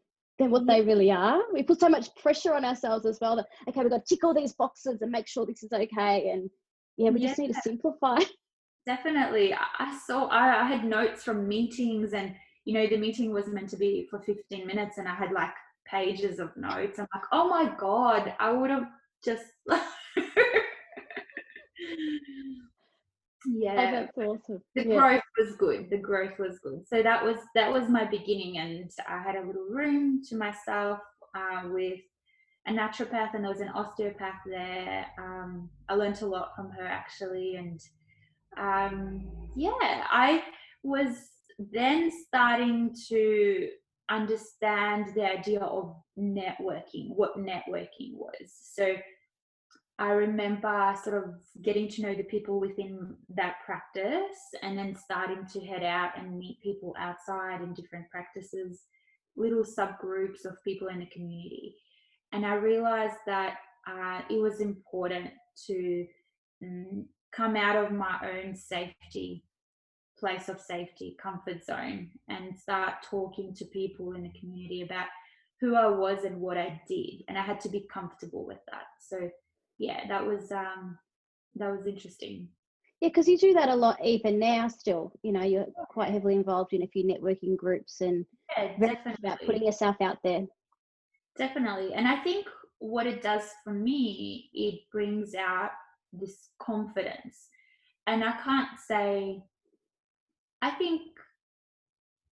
than 0.43 0.51
what 0.51 0.67
they 0.67 0.83
really 0.83 1.11
are. 1.11 1.41
We 1.53 1.63
put 1.63 1.81
so 1.81 1.89
much 1.89 2.15
pressure 2.17 2.55
on 2.55 2.65
ourselves 2.65 3.07
as 3.07 3.19
well 3.21 3.37
that, 3.37 3.47
okay, 3.69 3.81
we've 3.81 3.91
got 3.91 4.05
to 4.05 4.15
tick 4.15 4.25
all 4.25 4.35
these 4.35 4.53
boxes 4.53 5.01
and 5.01 5.11
make 5.11 5.29
sure 5.29 5.47
this 5.47 5.63
is 5.63 5.73
okay. 5.73 6.31
And 6.31 6.51
yeah, 6.97 7.11
we 7.11 7.21
yeah. 7.21 7.29
just 7.29 7.39
need 7.39 7.55
to 7.55 7.61
simplify. 7.63 8.19
Definitely. 8.87 9.55
I 9.55 9.99
saw, 10.07 10.27
I, 10.27 10.63
I 10.63 10.65
had 10.65 10.85
notes 10.85 11.23
from 11.23 11.47
meetings 11.47 12.13
and, 12.13 12.35
you 12.65 12.75
know, 12.75 12.89
the 12.89 12.97
meeting 12.97 13.33
was 13.33 13.47
meant 13.47 13.71
to 13.71 13.77
be 13.77 14.09
for 14.11 14.21
15 14.21 14.67
minutes 14.67 14.99
and 14.99 15.07
I 15.07 15.15
had 15.15 15.31
like 15.31 15.53
pages 15.87 16.41
of 16.41 16.57
notes. 16.57 16.99
I'm 16.99 17.07
like, 17.15 17.25
oh 17.31 17.49
my 17.49 17.73
God, 17.79 18.35
I 18.41 18.53
would 18.53 18.71
have 18.71 18.89
just. 19.25 19.45
yeah. 23.47 23.73
Oh, 23.73 23.93
that's 23.93 24.19
awesome. 24.19 24.63
The 24.75 24.87
yeah. 24.87 24.97
growth 24.97 25.23
was 25.39 25.57
good. 25.57 25.91
The 25.91 25.99
growth 25.99 26.39
was 26.39 26.59
good. 26.59 26.87
So 26.87 27.03
that 27.03 27.25
was 27.25 27.37
that 27.55 27.73
was 27.73 27.89
my 27.89 28.05
beginning 28.05 28.59
and 28.59 28.91
i 29.09 29.19
had 29.19 29.37
a 29.37 29.47
little 29.47 29.67
room 29.69 30.23
to 30.29 30.37
myself 30.37 31.01
uh, 31.35 31.69
with 31.71 32.01
a 32.67 32.73
naturopath 32.73 33.35
and 33.35 33.45
there 33.45 33.51
was 33.51 33.61
an 33.61 33.71
osteopath 33.71 34.41
there. 34.47 35.07
Um, 35.19 35.71
i 35.89 35.95
learned 35.95 36.21
a 36.23 36.27
lot 36.27 36.53
from 36.57 36.71
her 36.71 36.87
actually 36.87 37.57
and 37.57 37.81
um, 38.59 39.31
yeah 39.57 40.05
i 40.11 40.43
was 40.83 41.29
then 41.59 42.11
starting 42.27 42.95
to 43.09 43.69
understand 44.11 45.07
the 45.15 45.25
idea 45.25 45.61
of 45.61 45.97
networking, 46.19 47.15
what 47.15 47.37
networking 47.39 48.15
was. 48.15 48.53
So 48.75 48.95
I 50.03 50.11
remember 50.11 50.97
sort 51.01 51.23
of 51.23 51.35
getting 51.63 51.89
to 51.91 52.03
know 52.03 52.15
the 52.17 52.25
people 52.25 52.59
within 52.59 53.15
that 53.37 53.59
practice 53.65 54.37
and 54.61 54.77
then 54.77 54.97
starting 54.97 55.47
to 55.53 55.61
head 55.61 55.85
out 55.85 56.19
and 56.19 56.41
meet 56.41 56.61
people 56.61 56.93
outside 56.99 57.63
in 57.63 57.73
different 57.73 58.11
practices, 58.11 58.81
little 59.37 59.63
subgroups 59.63 60.45
of 60.45 60.63
people 60.65 60.89
in 60.89 60.99
the 60.99 61.07
community. 61.07 61.77
And 62.33 62.45
I 62.45 62.55
realized 62.55 63.21
that 63.27 63.59
uh, 63.87 64.23
it 64.29 64.43
was 64.43 64.61
important 64.61 65.31
to 65.69 66.07
um, 66.65 67.07
come 67.31 67.55
out 67.55 67.77
of 67.77 67.93
my 67.93 68.17
own 68.25 68.57
safety 68.57 69.45
place 70.19 70.49
of 70.49 70.61
safety, 70.61 71.17
comfort 71.23 71.65
zone, 71.65 72.11
and 72.29 72.59
start 72.59 72.95
talking 73.09 73.55
to 73.55 73.65
people 73.67 74.15
in 74.15 74.25
the 74.25 74.33
community 74.41 74.83
about 74.83 75.07
who 75.61 75.77
I 75.77 75.87
was 75.87 76.25
and 76.25 76.41
what 76.41 76.59
I 76.59 76.83
did. 76.89 77.23
And 77.29 77.39
I 77.39 77.43
had 77.43 77.61
to 77.61 77.69
be 77.69 77.87
comfortable 77.93 78.45
with 78.45 78.59
that. 78.71 78.87
So 79.01 79.31
yeah, 79.79 80.07
that 80.09 80.27
was 80.27 80.51
um 80.53 80.99
that 81.57 81.71
was 81.71 81.87
interesting. 81.87 82.49
Yeah, 83.01 83.09
because 83.09 83.27
you 83.27 83.37
do 83.37 83.53
that 83.55 83.69
a 83.69 83.75
lot 83.75 83.99
even 84.05 84.39
now 84.39 84.69
still. 84.69 85.13
You 85.23 85.33
know, 85.33 85.43
you're 85.43 85.67
quite 85.89 86.11
heavily 86.11 86.35
involved 86.35 86.73
in 86.73 86.83
a 86.83 86.87
few 86.87 87.05
networking 87.05 87.57
groups 87.57 88.01
and 88.01 88.25
yeah, 88.57 88.77
definitely. 88.79 89.15
about 89.25 89.41
putting 89.45 89.65
yourself 89.65 89.97
out 90.01 90.19
there. 90.23 90.47
Definitely. 91.37 91.95
And 91.95 92.07
I 92.07 92.23
think 92.23 92.47
what 92.79 93.07
it 93.07 93.23
does 93.23 93.43
for 93.65 93.73
me, 93.73 94.51
it 94.53 94.81
brings 94.93 95.35
out 95.35 95.71
this 96.13 96.51
confidence. 96.61 97.49
And 98.07 98.23
I 98.23 98.33
can't 98.43 98.79
say 98.87 99.43
I 100.63 100.71
think 100.71 101.03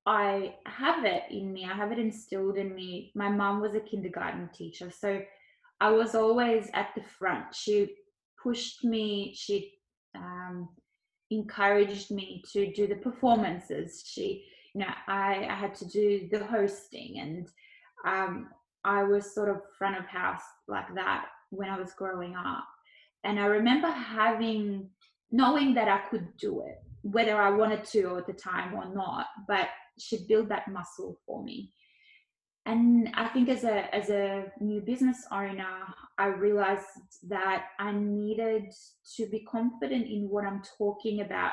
I 0.06 0.54
have 0.66 1.04
it 1.04 1.24
in 1.30 1.52
me. 1.52 1.66
I 1.70 1.74
have 1.74 1.92
it 1.92 1.98
instilled 1.98 2.56
in 2.56 2.74
me. 2.74 3.12
My 3.14 3.28
mom 3.28 3.60
was 3.60 3.74
a 3.74 3.80
kindergarten 3.80 4.48
teacher, 4.54 4.90
so 4.90 5.20
I 5.80 5.90
was 5.90 6.14
always 6.14 6.70
at 6.74 6.90
the 6.94 7.02
front. 7.18 7.54
She 7.54 7.94
pushed 8.42 8.84
me. 8.84 9.34
She 9.36 9.72
um, 10.14 10.68
encouraged 11.30 12.10
me 12.10 12.42
to 12.52 12.72
do 12.72 12.86
the 12.86 12.96
performances. 12.96 14.02
She, 14.06 14.44
you 14.74 14.80
know, 14.80 14.92
I, 15.08 15.46
I 15.48 15.54
had 15.54 15.74
to 15.76 15.86
do 15.86 16.28
the 16.30 16.44
hosting, 16.44 17.18
and 17.18 17.48
um, 18.06 18.48
I 18.84 19.02
was 19.02 19.34
sort 19.34 19.48
of 19.48 19.62
front 19.78 19.98
of 19.98 20.06
house 20.06 20.42
like 20.68 20.94
that 20.94 21.26
when 21.50 21.68
I 21.68 21.78
was 21.78 21.92
growing 21.92 22.34
up. 22.34 22.66
And 23.24 23.38
I 23.38 23.46
remember 23.46 23.88
having, 23.90 24.88
knowing 25.30 25.74
that 25.74 25.88
I 25.88 25.98
could 26.10 26.28
do 26.38 26.62
it 26.62 26.78
whether 27.02 27.40
I 27.40 27.50
wanted 27.50 27.84
to 27.84 28.18
at 28.18 28.26
the 28.26 28.32
time 28.32 28.74
or 28.74 28.92
not, 28.94 29.26
but 29.48 29.68
she 29.98 30.26
built 30.28 30.48
that 30.48 30.68
muscle 30.68 31.18
for 31.26 31.42
me. 31.42 31.72
And 32.66 33.08
I 33.14 33.28
think 33.28 33.48
as 33.48 33.64
a 33.64 33.94
as 33.94 34.10
a 34.10 34.52
new 34.60 34.80
business 34.80 35.26
owner, 35.32 35.78
I 36.18 36.26
realized 36.26 36.84
that 37.28 37.66
I 37.78 37.92
needed 37.92 38.66
to 39.16 39.26
be 39.26 39.40
confident 39.40 40.06
in 40.06 40.28
what 40.28 40.44
I'm 40.44 40.62
talking 40.76 41.22
about 41.22 41.52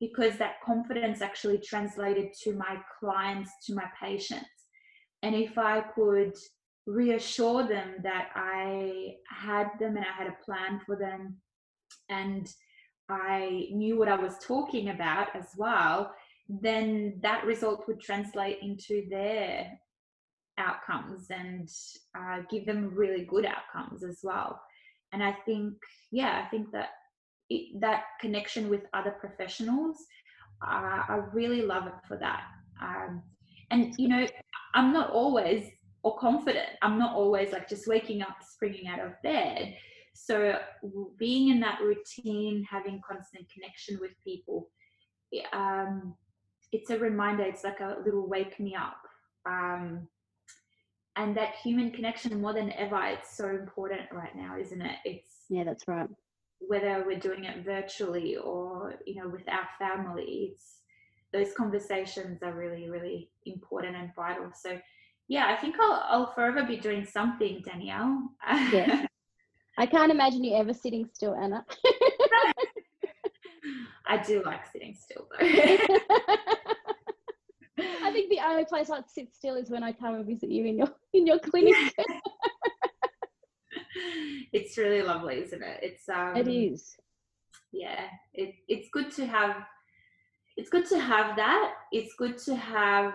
because 0.00 0.36
that 0.38 0.60
confidence 0.64 1.20
actually 1.22 1.58
translated 1.58 2.32
to 2.44 2.52
my 2.54 2.76
clients, 3.00 3.50
to 3.66 3.74
my 3.74 3.86
patients. 4.00 4.46
And 5.22 5.34
if 5.34 5.58
I 5.58 5.80
could 5.80 6.34
reassure 6.86 7.66
them 7.66 7.96
that 8.02 8.28
I 8.36 9.14
had 9.28 9.70
them 9.80 9.96
and 9.96 10.04
I 10.04 10.22
had 10.22 10.28
a 10.28 10.44
plan 10.44 10.80
for 10.86 10.96
them 10.96 11.38
and 12.08 12.48
I 13.08 13.68
knew 13.72 13.98
what 13.98 14.08
I 14.08 14.16
was 14.16 14.38
talking 14.38 14.90
about 14.90 15.34
as 15.34 15.48
well, 15.56 16.12
then 16.48 17.18
that 17.22 17.44
result 17.44 17.84
would 17.88 18.00
translate 18.00 18.58
into 18.62 19.06
their 19.10 19.72
outcomes 20.58 21.26
and 21.30 21.68
uh, 22.18 22.42
give 22.50 22.66
them 22.66 22.94
really 22.94 23.24
good 23.24 23.46
outcomes 23.46 24.02
as 24.02 24.20
well. 24.22 24.60
And 25.12 25.22
I 25.22 25.32
think, 25.44 25.74
yeah, 26.10 26.42
I 26.44 26.48
think 26.48 26.72
that 26.72 26.90
it, 27.50 27.80
that 27.80 28.04
connection 28.20 28.68
with 28.68 28.82
other 28.92 29.12
professionals, 29.12 29.96
uh, 30.66 31.02
I 31.08 31.20
really 31.32 31.62
love 31.62 31.86
it 31.86 31.94
for 32.08 32.16
that. 32.16 32.44
Um, 32.82 33.22
and 33.70 33.94
you 33.98 34.08
know, 34.08 34.26
I'm 34.74 34.92
not 34.92 35.10
always 35.10 35.70
or 36.02 36.16
confident. 36.18 36.68
I'm 36.82 36.98
not 36.98 37.16
always 37.16 37.52
like 37.52 37.68
just 37.68 37.88
waking 37.88 38.22
up, 38.22 38.36
springing 38.40 38.86
out 38.86 39.00
of 39.00 39.20
bed. 39.22 39.76
So 40.14 40.56
being 41.18 41.50
in 41.50 41.60
that 41.60 41.80
routine, 41.80 42.64
having 42.70 43.00
constant 43.06 43.46
connection 43.52 43.98
with 44.00 44.12
people, 44.24 44.70
um, 45.52 46.14
it's 46.72 46.90
a 46.90 46.98
reminder. 46.98 47.42
It's 47.42 47.64
like 47.64 47.80
a 47.80 47.96
little 48.04 48.28
wake 48.28 48.58
me 48.60 48.74
up. 48.74 48.98
Um, 49.46 50.08
and 51.16 51.36
that 51.36 51.54
human 51.62 51.90
connection 51.90 52.40
more 52.40 52.52
than 52.52 52.72
ever, 52.72 53.00
it's 53.06 53.36
so 53.36 53.48
important 53.48 54.02
right 54.12 54.34
now, 54.36 54.58
isn't 54.58 54.82
it? 54.82 54.96
It's 55.04 55.30
yeah, 55.48 55.64
that's 55.64 55.88
right. 55.88 56.08
Whether 56.58 57.04
we're 57.06 57.18
doing 57.18 57.44
it 57.44 57.64
virtually 57.64 58.36
or 58.36 58.94
you 59.06 59.22
know 59.22 59.28
with 59.28 59.48
our 59.48 59.68
family, 59.78 60.52
it's 60.52 60.80
those 61.32 61.52
conversations 61.54 62.42
are 62.42 62.52
really, 62.52 62.88
really 62.88 63.30
important 63.44 63.96
and 63.96 64.14
vital. 64.14 64.50
So 64.54 64.78
yeah, 65.28 65.48
I 65.48 65.56
think 65.56 65.76
I'll, 65.80 66.04
I'll 66.08 66.32
forever 66.34 66.64
be 66.64 66.76
doing 66.76 67.04
something, 67.04 67.62
Danielle. 67.64 68.30
Yeah. 68.72 69.06
I 69.78 69.86
can't 69.86 70.10
imagine 70.10 70.44
you 70.44 70.56
ever 70.56 70.72
sitting 70.72 71.08
still, 71.12 71.34
Anna. 71.34 71.64
I 74.06 74.18
do 74.18 74.42
like 74.44 74.64
sitting 74.72 74.96
still 74.98 75.28
though. 75.38 76.56
I 77.78 78.10
think 78.12 78.30
the 78.30 78.40
only 78.40 78.64
place 78.64 78.90
I'd 78.90 79.10
sit 79.10 79.34
still 79.34 79.56
is 79.56 79.70
when 79.70 79.82
I 79.82 79.92
come 79.92 80.14
and 80.14 80.26
visit 80.26 80.50
you 80.50 80.64
in 80.64 80.78
your 80.78 80.92
in 81.12 81.26
your 81.26 81.38
clinic. 81.38 81.74
it's 84.52 84.78
really 84.78 85.02
lovely, 85.02 85.42
isn't 85.42 85.62
it? 85.62 85.80
It's 85.82 86.08
um 86.08 86.36
It 86.36 86.48
is. 86.48 86.96
Yeah. 87.72 88.04
It 88.34 88.54
it's 88.68 88.88
good 88.92 89.10
to 89.12 89.26
have 89.26 89.56
it's 90.56 90.70
good 90.70 90.86
to 90.86 90.98
have 90.98 91.36
that. 91.36 91.74
It's 91.92 92.14
good 92.14 92.38
to 92.38 92.56
have 92.56 93.12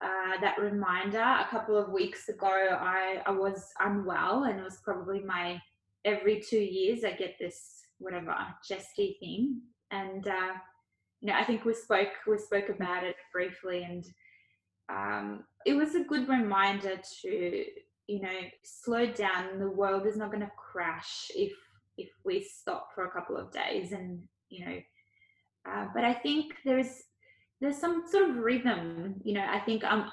uh, 0.00 0.40
that 0.40 0.58
reminder. 0.58 1.20
A 1.20 1.46
couple 1.50 1.76
of 1.76 1.90
weeks 1.90 2.28
ago, 2.28 2.46
I, 2.46 3.22
I 3.26 3.30
was 3.32 3.64
unwell, 3.80 4.44
and 4.44 4.60
it 4.60 4.62
was 4.62 4.80
probably 4.84 5.20
my 5.20 5.60
every 6.04 6.40
two 6.40 6.58
years 6.58 7.02
I 7.04 7.12
get 7.12 7.36
this 7.40 7.80
whatever 7.98 8.36
chesty 8.62 9.16
thing, 9.18 9.62
and 9.90 10.28
uh, 10.28 10.52
I 11.32 11.44
think 11.44 11.64
we 11.64 11.74
spoke 11.74 12.08
we 12.26 12.38
spoke 12.38 12.68
about 12.68 13.04
it 13.04 13.16
briefly, 13.32 13.84
and 13.84 14.04
um, 14.88 15.44
it 15.64 15.74
was 15.74 15.94
a 15.94 16.04
good 16.04 16.28
reminder 16.28 17.00
to 17.22 17.64
you 18.06 18.20
know 18.20 18.40
slow 18.62 19.06
down. 19.06 19.58
The 19.58 19.70
world 19.70 20.06
is 20.06 20.16
not 20.16 20.30
going 20.30 20.42
to 20.42 20.52
crash 20.56 21.30
if 21.34 21.52
if 21.96 22.10
we 22.24 22.42
stop 22.42 22.88
for 22.94 23.06
a 23.06 23.10
couple 23.10 23.36
of 23.36 23.52
days, 23.52 23.92
and 23.92 24.22
you 24.48 24.66
know. 24.66 24.78
Uh, 25.66 25.86
but 25.94 26.04
I 26.04 26.12
think 26.12 26.52
there's 26.66 27.04
there's 27.64 27.78
some 27.78 28.04
sort 28.06 28.28
of 28.28 28.36
rhythm 28.36 29.14
you 29.24 29.32
know 29.32 29.46
i 29.50 29.58
think 29.58 29.82
i'm 29.84 30.04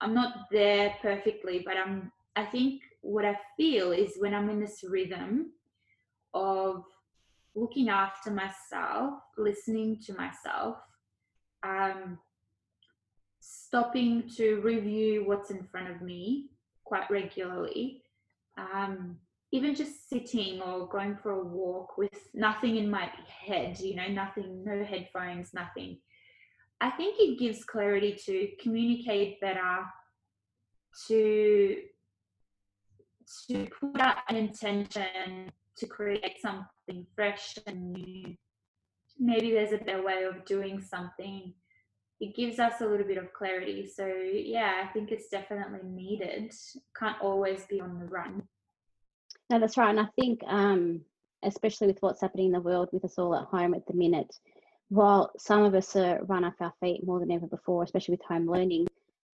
i'm 0.00 0.14
not 0.14 0.46
there 0.50 0.94
perfectly 1.00 1.62
but 1.64 1.74
i'm 1.76 2.12
i 2.36 2.44
think 2.44 2.82
what 3.00 3.24
i 3.24 3.34
feel 3.56 3.92
is 3.92 4.12
when 4.18 4.34
i'm 4.34 4.50
in 4.50 4.60
this 4.60 4.84
rhythm 4.86 5.50
of 6.34 6.84
looking 7.58 7.88
after 7.88 8.30
myself 8.30 9.14
listening 9.36 9.98
to 10.00 10.14
myself 10.14 10.76
um, 11.66 12.18
stopping 13.40 14.28
to 14.36 14.60
review 14.60 15.24
what's 15.26 15.50
in 15.50 15.62
front 15.64 15.90
of 15.90 16.00
me 16.00 16.50
quite 16.84 17.10
regularly 17.10 18.02
um, 18.56 19.16
even 19.52 19.74
just 19.74 20.08
sitting 20.10 20.60
or 20.60 20.88
going 20.88 21.16
for 21.16 21.32
a 21.32 21.44
walk 21.44 21.96
with 21.96 22.28
nothing 22.34 22.76
in 22.76 22.90
my 22.90 23.10
head 23.26 23.78
you 23.80 23.94
know 23.94 24.08
nothing 24.08 24.62
no 24.64 24.84
headphones 24.84 25.54
nothing. 25.54 25.98
I 26.80 26.90
think 26.90 27.16
it 27.18 27.38
gives 27.38 27.64
clarity 27.64 28.16
to 28.26 28.48
communicate 28.62 29.40
better, 29.40 29.84
to 31.08 31.76
to 33.50 33.68
put 33.78 34.00
out 34.00 34.16
an 34.28 34.36
intention 34.36 35.50
to 35.78 35.86
create 35.86 36.40
something 36.40 37.06
fresh 37.14 37.56
and 37.66 37.92
new. 37.92 38.34
Maybe 39.18 39.50
there's 39.52 39.72
a 39.72 39.78
better 39.78 40.04
way 40.04 40.24
of 40.24 40.44
doing 40.44 40.80
something. 40.80 41.52
It 42.20 42.36
gives 42.36 42.58
us 42.58 42.80
a 42.80 42.86
little 42.86 43.06
bit 43.06 43.18
of 43.18 43.32
clarity. 43.32 43.86
So 43.86 44.06
yeah, 44.06 44.84
I 44.84 44.92
think 44.92 45.10
it's 45.10 45.28
definitely 45.28 45.88
needed. 45.88 46.52
Can't 46.98 47.20
always 47.20 47.64
be 47.68 47.80
on 47.80 47.98
the 47.98 48.06
run. 48.06 48.42
No, 49.50 49.58
that's 49.58 49.76
right. 49.76 49.90
And 49.90 50.00
I 50.00 50.08
think 50.16 50.40
um, 50.46 51.00
especially 51.42 51.86
with 51.86 52.00
what's 52.00 52.20
happening 52.20 52.46
in 52.46 52.52
the 52.52 52.60
world 52.60 52.88
with 52.92 53.04
us 53.04 53.18
all 53.18 53.34
at 53.34 53.46
home 53.46 53.74
at 53.74 53.86
the 53.86 53.94
minute, 53.94 54.34
while 54.88 55.30
some 55.38 55.62
of 55.62 55.74
us 55.74 55.94
are 55.96 56.24
run 56.24 56.44
off 56.44 56.54
our 56.60 56.72
feet 56.80 57.06
more 57.06 57.20
than 57.20 57.30
ever 57.30 57.46
before, 57.46 57.82
especially 57.82 58.12
with 58.12 58.24
home 58.26 58.50
learning, 58.50 58.86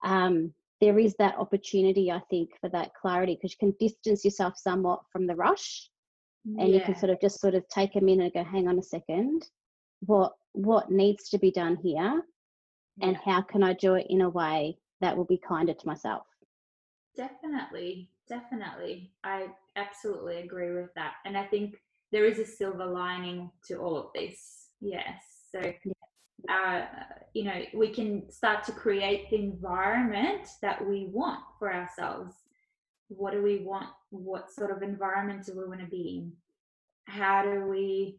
um, 0.03 0.53
there 0.81 0.99
is 0.99 1.15
that 1.19 1.39
opportunity, 1.39 2.11
I 2.11 2.21
think, 2.29 2.51
for 2.61 2.69
that 2.71 2.95
clarity 2.95 3.37
because 3.37 3.53
you 3.53 3.59
can 3.59 3.77
distance 3.81 4.25
yourself 4.25 4.59
somewhat 4.59 5.01
from 5.11 5.27
the 5.27 5.37
rush, 5.37 5.89
and 6.45 6.69
yeah. 6.69 6.77
you 6.77 6.81
can 6.81 6.97
sort 6.97 7.11
of 7.11 7.21
just 7.21 7.41
sort 7.41 7.55
of 7.55 7.67
take 7.69 7.97
a 7.97 8.01
minute 8.01 8.33
and 8.35 8.45
go, 8.45 8.51
hang 8.51 8.69
on 8.69 8.79
a 8.79 8.83
second, 8.83 9.49
what 10.01 10.33
what 10.53 10.91
needs 10.91 11.29
to 11.31 11.39
be 11.39 11.51
done 11.51 11.77
here, 11.77 12.23
yeah. 12.97 13.07
and 13.07 13.17
how 13.17 13.43
can 13.43 13.63
I 13.63 13.73
do 13.75 13.95
it 13.95 14.07
in 14.09 14.21
a 14.21 14.29
way 14.29 14.79
that 15.01 15.17
will 15.17 15.25
be 15.25 15.39
kinder 15.39 15.75
to 15.75 15.87
myself? 15.87 16.27
Definitely, 17.17 18.11
definitely, 18.29 19.13
I 19.25 19.49
absolutely 19.77 20.37
agree 20.37 20.73
with 20.73 20.93
that, 20.95 21.15
and 21.25 21.37
I 21.37 21.45
think 21.45 21.77
there 22.13 22.25
is 22.27 22.39
a 22.39 22.47
silver 22.47 22.87
lining 22.87 23.51
to 23.67 23.79
all 23.79 23.97
of 23.97 24.07
this. 24.15 24.69
Yes. 24.81 25.23
So, 25.51 25.73
uh, 26.49 26.83
you 27.33 27.45
know, 27.45 27.63
we 27.75 27.89
can 27.89 28.31
start 28.31 28.65
to 28.65 28.73
create 28.73 29.31
the 29.31 29.37
environment 29.37 30.47
that 30.63 30.87
we 30.87 31.09
want 31.13 31.41
for 31.59 31.73
ourselves. 31.73 32.35
What 33.17 33.33
do 33.33 33.43
we 33.43 33.59
want? 33.59 33.87
What 34.11 34.51
sort 34.51 34.71
of 34.71 34.83
environment 34.83 35.47
do 35.47 35.59
we 35.59 35.67
want 35.67 35.81
to 35.81 35.87
be 35.87 36.19
in? 36.19 36.33
How 37.07 37.43
do 37.43 37.67
we 37.67 38.19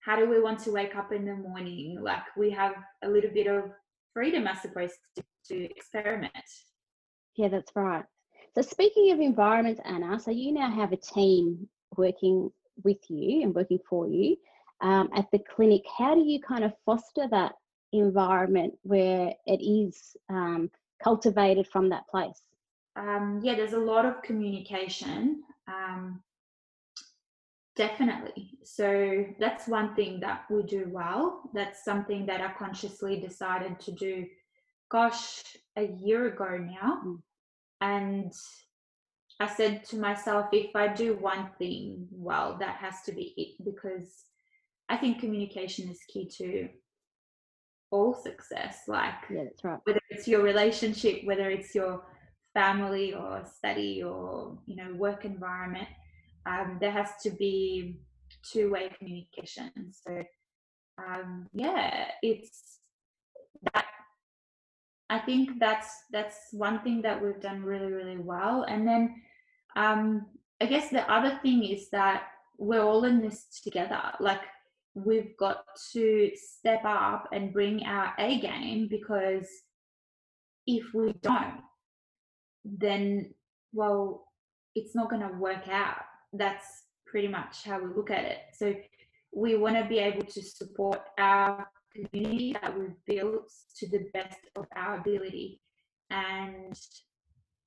how 0.00 0.16
do 0.16 0.28
we 0.28 0.40
want 0.40 0.58
to 0.60 0.72
wake 0.72 0.96
up 0.96 1.12
in 1.12 1.24
the 1.24 1.34
morning? 1.34 1.98
Like 2.00 2.24
we 2.36 2.50
have 2.50 2.74
a 3.04 3.08
little 3.08 3.30
bit 3.30 3.46
of 3.46 3.70
freedom, 4.12 4.48
I 4.48 4.54
suppose, 4.54 4.90
to, 5.16 5.22
to 5.48 5.64
experiment. 5.70 6.32
Yeah, 7.36 7.48
that's 7.48 7.70
right. 7.76 8.04
So 8.54 8.62
speaking 8.62 9.12
of 9.12 9.20
environment, 9.20 9.80
Anna, 9.84 10.18
so 10.18 10.30
you 10.30 10.52
now 10.52 10.70
have 10.70 10.92
a 10.92 10.96
team 10.96 11.68
working 11.96 12.50
with 12.82 12.98
you 13.08 13.42
and 13.42 13.54
working 13.54 13.78
for 13.88 14.08
you 14.08 14.36
um, 14.82 15.08
at 15.14 15.30
the 15.30 15.38
clinic, 15.38 15.84
how 15.96 16.14
do 16.14 16.20
you 16.22 16.40
kind 16.40 16.64
of 16.64 16.72
foster 16.84 17.28
that 17.30 17.54
environment 17.92 18.74
where 18.82 19.32
it 19.46 19.62
is 19.62 20.16
um, 20.28 20.70
cultivated 21.02 21.68
from 21.68 21.88
that 21.90 22.08
place? 22.08 22.42
Um, 22.96 23.40
yeah, 23.42 23.54
there's 23.54 23.72
a 23.72 23.78
lot 23.78 24.04
of 24.04 24.22
communication. 24.22 25.42
Um, 25.68 26.22
definitely. 27.76 28.58
So 28.64 29.24
that's 29.38 29.66
one 29.66 29.94
thing 29.94 30.20
that 30.20 30.44
we 30.50 30.62
do 30.62 30.86
well. 30.90 31.50
That's 31.54 31.84
something 31.84 32.26
that 32.26 32.40
I 32.40 32.52
consciously 32.52 33.18
decided 33.18 33.80
to 33.80 33.92
do, 33.92 34.26
gosh, 34.90 35.42
a 35.76 35.86
year 35.86 36.26
ago 36.26 36.58
now. 36.58 37.02
Mm. 37.06 37.18
And 37.80 38.32
I 39.40 39.48
said 39.48 39.84
to 39.86 39.96
myself, 39.96 40.46
if 40.52 40.76
I 40.76 40.88
do 40.88 41.14
one 41.14 41.48
thing 41.58 42.06
well, 42.12 42.56
that 42.60 42.76
has 42.76 43.02
to 43.06 43.12
be 43.12 43.34
it 43.36 43.64
because 43.64 44.24
I 44.88 44.96
think 44.96 45.20
communication 45.20 45.88
is 45.88 46.00
key 46.08 46.28
to 46.38 46.68
all 47.90 48.14
success. 48.14 48.82
Like, 48.86 49.14
yeah, 49.30 49.44
that's 49.44 49.64
right. 49.64 49.80
Whether 49.84 50.00
it's 50.10 50.28
your 50.28 50.42
relationship, 50.42 51.24
whether 51.24 51.50
it's 51.50 51.74
your 51.74 52.04
family 52.54 53.14
or 53.14 53.42
study 53.44 54.02
or 54.02 54.58
you 54.66 54.76
know 54.76 54.94
work 54.94 55.24
environment, 55.24 55.88
um, 56.46 56.78
there 56.80 56.90
has 56.90 57.10
to 57.22 57.30
be 57.30 57.96
two-way 58.42 58.90
communication. 58.98 59.70
So 59.90 60.22
um, 60.98 61.48
yeah, 61.52 62.06
it's 62.22 62.78
that. 63.72 63.86
I 65.10 65.18
think 65.18 65.58
that's 65.60 65.88
that's 66.10 66.38
one 66.52 66.80
thing 66.80 67.02
that 67.02 67.22
we've 67.22 67.40
done 67.40 67.62
really 67.62 67.92
really 67.92 68.18
well. 68.18 68.64
And 68.64 68.86
then 68.86 69.22
um, 69.76 70.26
I 70.60 70.66
guess 70.66 70.90
the 70.90 71.10
other 71.12 71.38
thing 71.42 71.64
is 71.64 71.90
that 71.90 72.24
we're 72.58 72.82
all 72.82 73.04
in 73.04 73.20
this 73.20 73.60
together. 73.62 74.00
Like 74.20 74.42
we've 74.94 75.36
got 75.36 75.64
to 75.92 76.30
step 76.34 76.82
up 76.84 77.28
and 77.32 77.52
bring 77.52 77.84
our 77.84 78.12
A 78.18 78.40
game 78.40 78.88
because 78.88 79.48
if 80.66 80.94
we 80.94 81.14
don't, 81.22 81.60
then 82.64 83.34
well, 83.72 84.26
it's 84.74 84.94
not 84.94 85.10
going 85.10 85.22
to 85.22 85.34
work 85.38 85.68
out. 85.68 85.96
That's 86.32 86.84
pretty 87.06 87.28
much 87.28 87.64
how 87.64 87.80
we 87.80 87.94
look 87.94 88.10
at 88.10 88.24
it. 88.24 88.38
So 88.54 88.74
we 89.34 89.56
want 89.56 89.76
to 89.76 89.84
be 89.84 89.98
able 89.98 90.24
to 90.24 90.42
support 90.42 91.00
our 91.18 91.66
community 91.94 92.56
that 92.60 92.78
we've 92.78 92.96
built 93.06 93.50
to 93.76 93.88
the 93.88 94.06
best 94.12 94.38
of 94.56 94.66
our 94.76 94.98
ability 94.98 95.60
and 96.10 96.78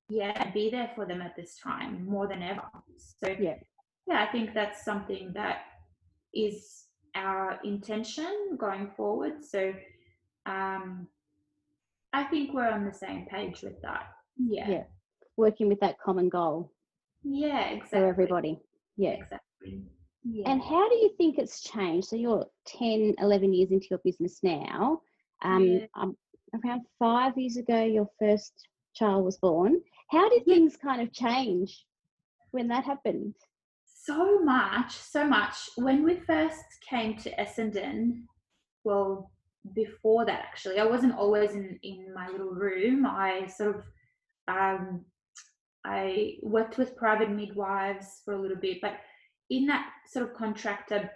yeah 0.10 0.52
be 0.52 0.70
there 0.70 0.92
for 0.96 1.06
them 1.06 1.22
at 1.22 1.36
this 1.36 1.58
time 1.64 2.06
more 2.08 2.28
than 2.28 2.42
ever 2.42 2.64
so 2.98 3.36
yeah 3.40 3.56
yeah 4.08 4.24
i 4.24 4.32
think 4.32 4.54
that's 4.54 4.84
something 4.84 5.32
that 5.34 5.64
is 6.34 6.86
our 7.16 7.60
intention 7.64 8.58
going 8.58 8.90
forward 8.96 9.44
so 9.44 9.74
um 10.46 11.08
i 12.14 12.24
think 12.24 12.54
we're 12.54 12.70
on 12.70 12.86
the 12.86 12.94
same 12.94 13.26
page 13.26 13.62
with 13.62 13.82
that 13.82 14.08
yeah 14.38 14.70
yeah 14.70 14.84
working 15.38 15.68
with 15.68 15.80
that 15.80 16.00
common 16.00 16.30
goal 16.30 16.72
yeah 17.24 17.70
exactly 17.70 18.00
for 18.00 18.08
everybody 18.08 18.60
yeah 18.98 19.12
exactly 19.12 19.84
yeah. 20.28 20.50
And 20.50 20.60
how 20.60 20.90
do 20.90 20.96
you 20.96 21.12
think 21.20 21.38
it's 21.38 21.62
changed? 21.62 22.08
So 22.08 22.16
you're 22.16 22.48
10, 22.66 23.14
11 23.20 23.54
years 23.54 23.70
into 23.70 23.86
your 23.92 24.00
business 24.04 24.40
now. 24.42 25.02
Um, 25.44 25.64
Yeah. 25.68 25.86
um, 25.94 26.18
around 26.66 26.82
five 26.98 27.38
years 27.38 27.58
ago, 27.58 27.84
your 27.84 28.10
first 28.18 28.68
child 28.96 29.24
was 29.24 29.38
born. 29.38 29.84
How 30.10 30.28
did 30.30 30.42
Yeah. 30.48 30.56
things 30.56 30.78
kind 30.78 31.00
of 31.00 31.12
change 31.14 31.86
when 32.50 32.68
that 32.70 32.86
happened? 32.86 33.36
so 34.06 34.40
much, 34.40 34.92
so 34.94 35.26
much. 35.26 35.56
When 35.78 36.04
we 36.04 36.20
first 36.20 36.64
came 36.88 37.18
to 37.18 37.36
Essendon, 37.42 38.26
well, 38.84 39.32
before 39.74 40.26
that 40.26 40.42
actually, 40.42 40.80
I 40.80 40.86
wasn't 40.86 41.16
always 41.18 41.52
in, 41.54 41.80
in 41.82 42.14
my 42.14 42.30
little 42.30 42.52
room. 42.52 43.06
I 43.06 43.48
sort 43.48 43.76
of 43.76 43.84
um, 44.48 45.06
I 45.86 46.38
worked 46.42 46.78
with 46.78 46.98
private 46.98 47.30
midwives 47.30 48.22
for 48.24 48.34
a 48.34 48.42
little 48.42 48.58
bit, 48.58 48.80
but 48.82 48.98
in 49.50 49.68
that 49.68 49.88
sort 50.08 50.30
of 50.30 50.36
contractor 50.36 51.12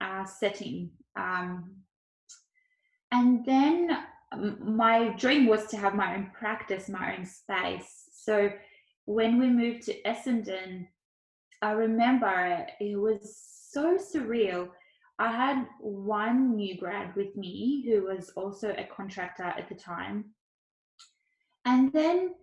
uh, 0.00 0.24
setting. 0.24 0.90
Um, 1.16 1.74
and 3.12 3.44
then 3.44 3.98
um, 4.32 4.58
my 4.60 5.10
dream 5.10 5.46
was 5.46 5.66
to 5.66 5.76
have 5.76 5.94
my 5.94 6.14
own 6.14 6.30
practice, 6.32 6.88
my 6.88 7.16
own 7.16 7.26
space. 7.26 8.04
So 8.12 8.50
when 9.04 9.38
we 9.38 9.48
moved 9.48 9.84
to 9.84 10.02
Essendon, 10.02 10.86
I 11.60 11.72
remember 11.72 12.66
it 12.80 12.98
was 12.98 13.36
so 13.70 13.96
surreal. 13.96 14.68
I 15.18 15.32
had 15.32 15.66
one 15.80 16.54
new 16.54 16.78
grad 16.78 17.16
with 17.16 17.36
me 17.36 17.84
who 17.86 18.04
was 18.04 18.30
also 18.36 18.70
a 18.70 18.88
contractor 18.94 19.44
at 19.44 19.68
the 19.68 19.74
time. 19.74 20.26
And 21.64 21.92
then 21.92 22.34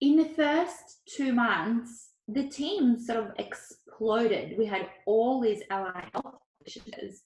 in 0.00 0.16
the 0.16 0.28
first 0.28 1.00
two 1.06 1.32
months, 1.32 2.10
the 2.28 2.48
team 2.48 2.98
sort 2.98 3.18
of 3.18 3.32
exploded. 3.38 4.56
We 4.58 4.66
had 4.66 4.88
all 5.06 5.40
these 5.40 5.62
allied 5.70 6.10
health 6.12 6.36
initiatives. 6.60 7.22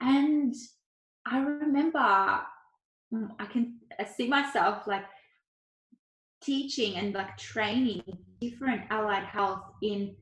And 0.00 0.54
I 1.26 1.38
remember 1.38 1.98
mm, 1.98 3.28
I 3.38 3.46
can 3.46 3.78
I 3.98 4.04
see 4.04 4.28
myself 4.28 4.86
like 4.86 5.04
teaching 6.42 6.96
and 6.96 7.14
like 7.14 7.36
training 7.36 8.02
different 8.40 8.82
allied 8.90 9.24
health 9.24 9.62
in 9.82 10.16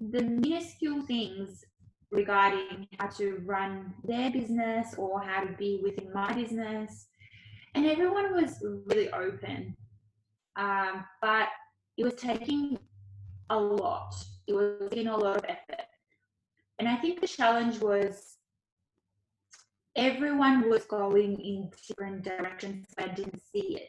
the 0.00 0.22
minuscule 0.22 1.02
things 1.06 1.64
regarding 2.10 2.86
how 2.98 3.08
to 3.08 3.40
run 3.44 3.94
their 4.04 4.30
business 4.30 4.94
or 4.98 5.22
how 5.22 5.42
to 5.44 5.52
be 5.52 5.80
within 5.82 6.12
my 6.12 6.32
business. 6.32 7.06
And 7.74 7.86
everyone 7.86 8.34
was 8.34 8.62
really 8.86 9.10
open. 9.10 9.76
Um, 10.56 11.04
but 11.20 11.48
it 11.96 12.04
was 12.04 12.14
taking 12.14 12.78
a 13.50 13.58
lot. 13.58 14.14
It 14.46 14.52
was 14.52 14.90
taking 14.90 15.08
a 15.08 15.16
lot 15.16 15.36
of 15.36 15.44
effort. 15.44 15.86
And 16.78 16.88
I 16.88 16.96
think 16.96 17.20
the 17.20 17.28
challenge 17.28 17.78
was 17.80 18.36
everyone 19.96 20.68
was 20.68 20.84
going 20.84 21.40
in 21.40 21.70
different 21.86 22.22
directions. 22.22 22.86
I 22.98 23.08
didn't 23.08 23.40
see 23.52 23.76
it. 23.76 23.88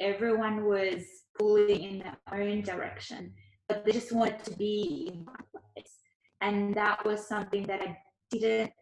Everyone 0.00 0.64
was 0.64 1.04
pulling 1.38 1.82
in 1.82 1.98
their 1.98 2.16
own 2.32 2.62
direction, 2.62 3.32
but 3.68 3.84
they 3.84 3.92
just 3.92 4.12
wanted 4.12 4.42
to 4.44 4.56
be 4.56 5.10
in 5.12 5.24
one 5.24 5.36
place. 5.52 5.94
And 6.40 6.74
that 6.74 7.04
was 7.04 7.26
something 7.26 7.64
that 7.64 7.82
I 7.82 7.96
didn't 8.30 8.72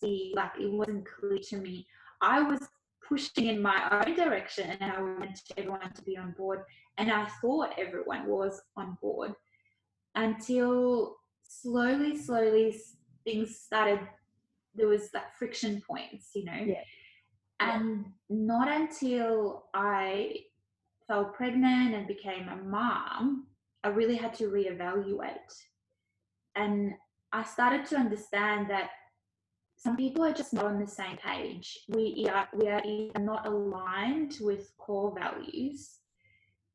see, 0.00 0.32
like 0.34 0.52
it 0.58 0.70
wasn't 0.70 1.06
clear 1.06 1.38
to 1.38 1.56
me. 1.58 1.86
I 2.20 2.40
was 2.42 2.60
pushing 3.12 3.48
in 3.48 3.60
my 3.60 4.02
own 4.06 4.14
direction 4.14 4.70
and 4.80 4.90
I 4.90 5.02
wanted 5.02 5.38
everyone 5.58 5.92
to 5.92 6.02
be 6.02 6.16
on 6.16 6.32
board. 6.32 6.60
And 6.96 7.12
I 7.12 7.26
thought 7.42 7.78
everyone 7.78 8.26
was 8.26 8.60
on 8.74 8.96
board 9.02 9.34
until 10.14 11.16
slowly, 11.42 12.16
slowly 12.16 12.74
things 13.24 13.58
started. 13.58 14.00
There 14.74 14.88
was 14.88 15.10
like 15.12 15.34
friction 15.38 15.82
points, 15.86 16.30
you 16.34 16.46
know. 16.46 16.64
Yeah. 16.64 16.84
And 17.60 18.06
not 18.30 18.68
until 18.68 19.64
I 19.74 20.36
fell 21.06 21.26
pregnant 21.26 21.94
and 21.94 22.06
became 22.06 22.48
a 22.48 22.56
mom, 22.56 23.46
I 23.84 23.88
really 23.88 24.16
had 24.16 24.32
to 24.34 24.44
reevaluate. 24.44 25.52
And 26.56 26.94
I 27.30 27.44
started 27.44 27.84
to 27.86 27.96
understand 27.96 28.70
that 28.70 28.90
some 29.82 29.96
people 29.96 30.24
are 30.24 30.32
just 30.32 30.52
not 30.52 30.66
on 30.66 30.78
the 30.78 30.86
same 30.86 31.16
page. 31.16 31.78
We 31.88 32.28
are 32.32 32.48
we 32.54 32.68
are 32.68 32.82
not 33.18 33.46
aligned 33.46 34.34
with 34.40 34.72
core 34.78 35.12
values. 35.18 35.98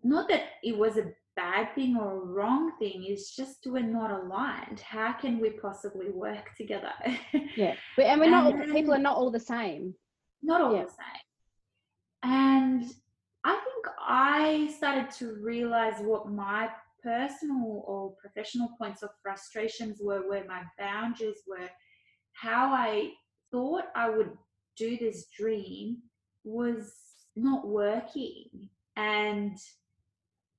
Not 0.04 0.28
that 0.30 0.44
it 0.62 0.78
was 0.78 0.98
a 0.98 1.12
bad 1.38 1.74
thing 1.76 1.96
or 1.96 2.12
a 2.18 2.26
wrong 2.26 2.72
thing, 2.80 3.06
it's 3.08 3.36
just 3.36 3.60
we're 3.66 3.82
not 4.00 4.12
aligned. 4.12 4.80
How 4.82 5.14
can 5.14 5.40
we 5.40 5.52
possibly 5.52 6.10
work 6.10 6.54
together? 6.58 6.92
Yeah. 7.56 7.76
But, 7.96 8.06
and 8.08 8.20
we're 8.20 8.30
not, 8.30 8.54
And- 8.54 8.74
people 8.74 8.94
are 8.94 9.00
not 9.10 9.16
all 9.16 9.32
the 9.32 9.40
same. 9.40 9.94
not 10.42 10.62
all 10.62 10.76
Yeah. 10.76 10.86
the 10.86 10.90
same. 10.90 11.24
And 12.24 12.84
I 13.44 13.54
think 13.54 13.86
I 14.00 14.74
started 14.76 15.12
to 15.20 15.36
realize 15.42 16.02
what 16.02 16.30
my 16.32 16.70
personal 17.04 17.84
or 17.88 18.16
professional 18.20 18.70
points 18.80 19.02
of 19.04 19.10
frustrations 19.24 20.00
were, 20.02 20.28
where 20.28 20.44
my 20.46 20.64
boundaries 20.78 21.42
were, 21.48 21.70
how 22.40 22.72
I 22.72 23.12
thought 23.52 23.86
I 23.96 24.10
would 24.10 24.32
do 24.78 24.98
this 24.98 25.26
dream 25.38 25.98
was 26.44 26.94
not 27.36 27.68
working. 27.68 28.70
And 28.96 29.58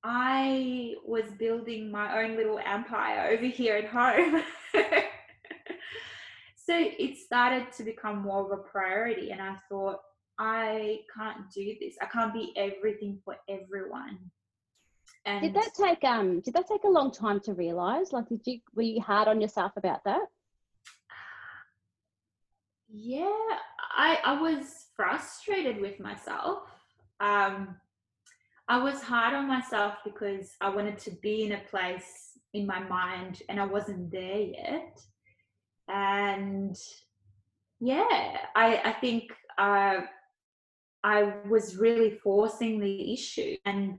I 0.02 0.94
was 1.04 1.24
building 1.38 1.90
my 1.90 2.22
own 2.22 2.36
little 2.36 2.60
empire 2.64 3.30
over 3.32 3.46
here 3.46 3.76
at 3.76 3.86
home. 3.86 4.42
so 6.56 6.74
it 6.76 7.16
started 7.18 7.72
to 7.76 7.84
become 7.84 8.22
more 8.22 8.44
of 8.44 8.58
a 8.58 8.62
priority. 8.62 9.30
And 9.30 9.40
I 9.40 9.56
thought, 9.68 9.98
I 10.38 11.00
can't 11.16 11.50
do 11.52 11.74
this. 11.80 11.94
I 12.00 12.06
can't 12.06 12.32
be 12.32 12.52
everything 12.56 13.20
for 13.24 13.36
everyone. 13.48 14.18
And 15.24 15.42
Did 15.42 15.54
that 15.54 15.70
take 15.74 16.04
um 16.04 16.40
did 16.40 16.54
that 16.54 16.68
take 16.68 16.84
a 16.84 16.88
long 16.88 17.10
time 17.10 17.40
to 17.40 17.54
realize? 17.54 18.12
Like 18.12 18.28
did 18.28 18.40
you 18.44 18.60
were 18.74 18.82
you 18.82 19.00
hard 19.00 19.26
on 19.26 19.40
yourself 19.40 19.72
about 19.76 20.04
that? 20.04 20.22
Yeah, 22.88 23.28
I 23.96 24.18
I 24.24 24.40
was 24.40 24.86
frustrated 24.96 25.80
with 25.80 26.00
myself. 26.00 26.62
Um, 27.20 27.76
I 28.68 28.82
was 28.82 29.02
hard 29.02 29.34
on 29.34 29.48
myself 29.48 29.94
because 30.04 30.54
I 30.60 30.68
wanted 30.68 30.98
to 31.00 31.10
be 31.22 31.44
in 31.44 31.52
a 31.52 31.60
place 31.70 32.38
in 32.54 32.66
my 32.66 32.80
mind 32.80 33.42
and 33.48 33.60
I 33.60 33.64
wasn't 33.64 34.10
there 34.10 34.38
yet. 34.38 35.00
And 35.88 36.76
yeah, 37.80 38.38
I 38.54 38.80
I 38.84 38.92
think 39.00 39.32
uh, 39.58 40.00
I 41.04 41.32
was 41.48 41.76
really 41.76 42.10
forcing 42.10 42.80
the 42.80 43.12
issue 43.12 43.56
and 43.64 43.98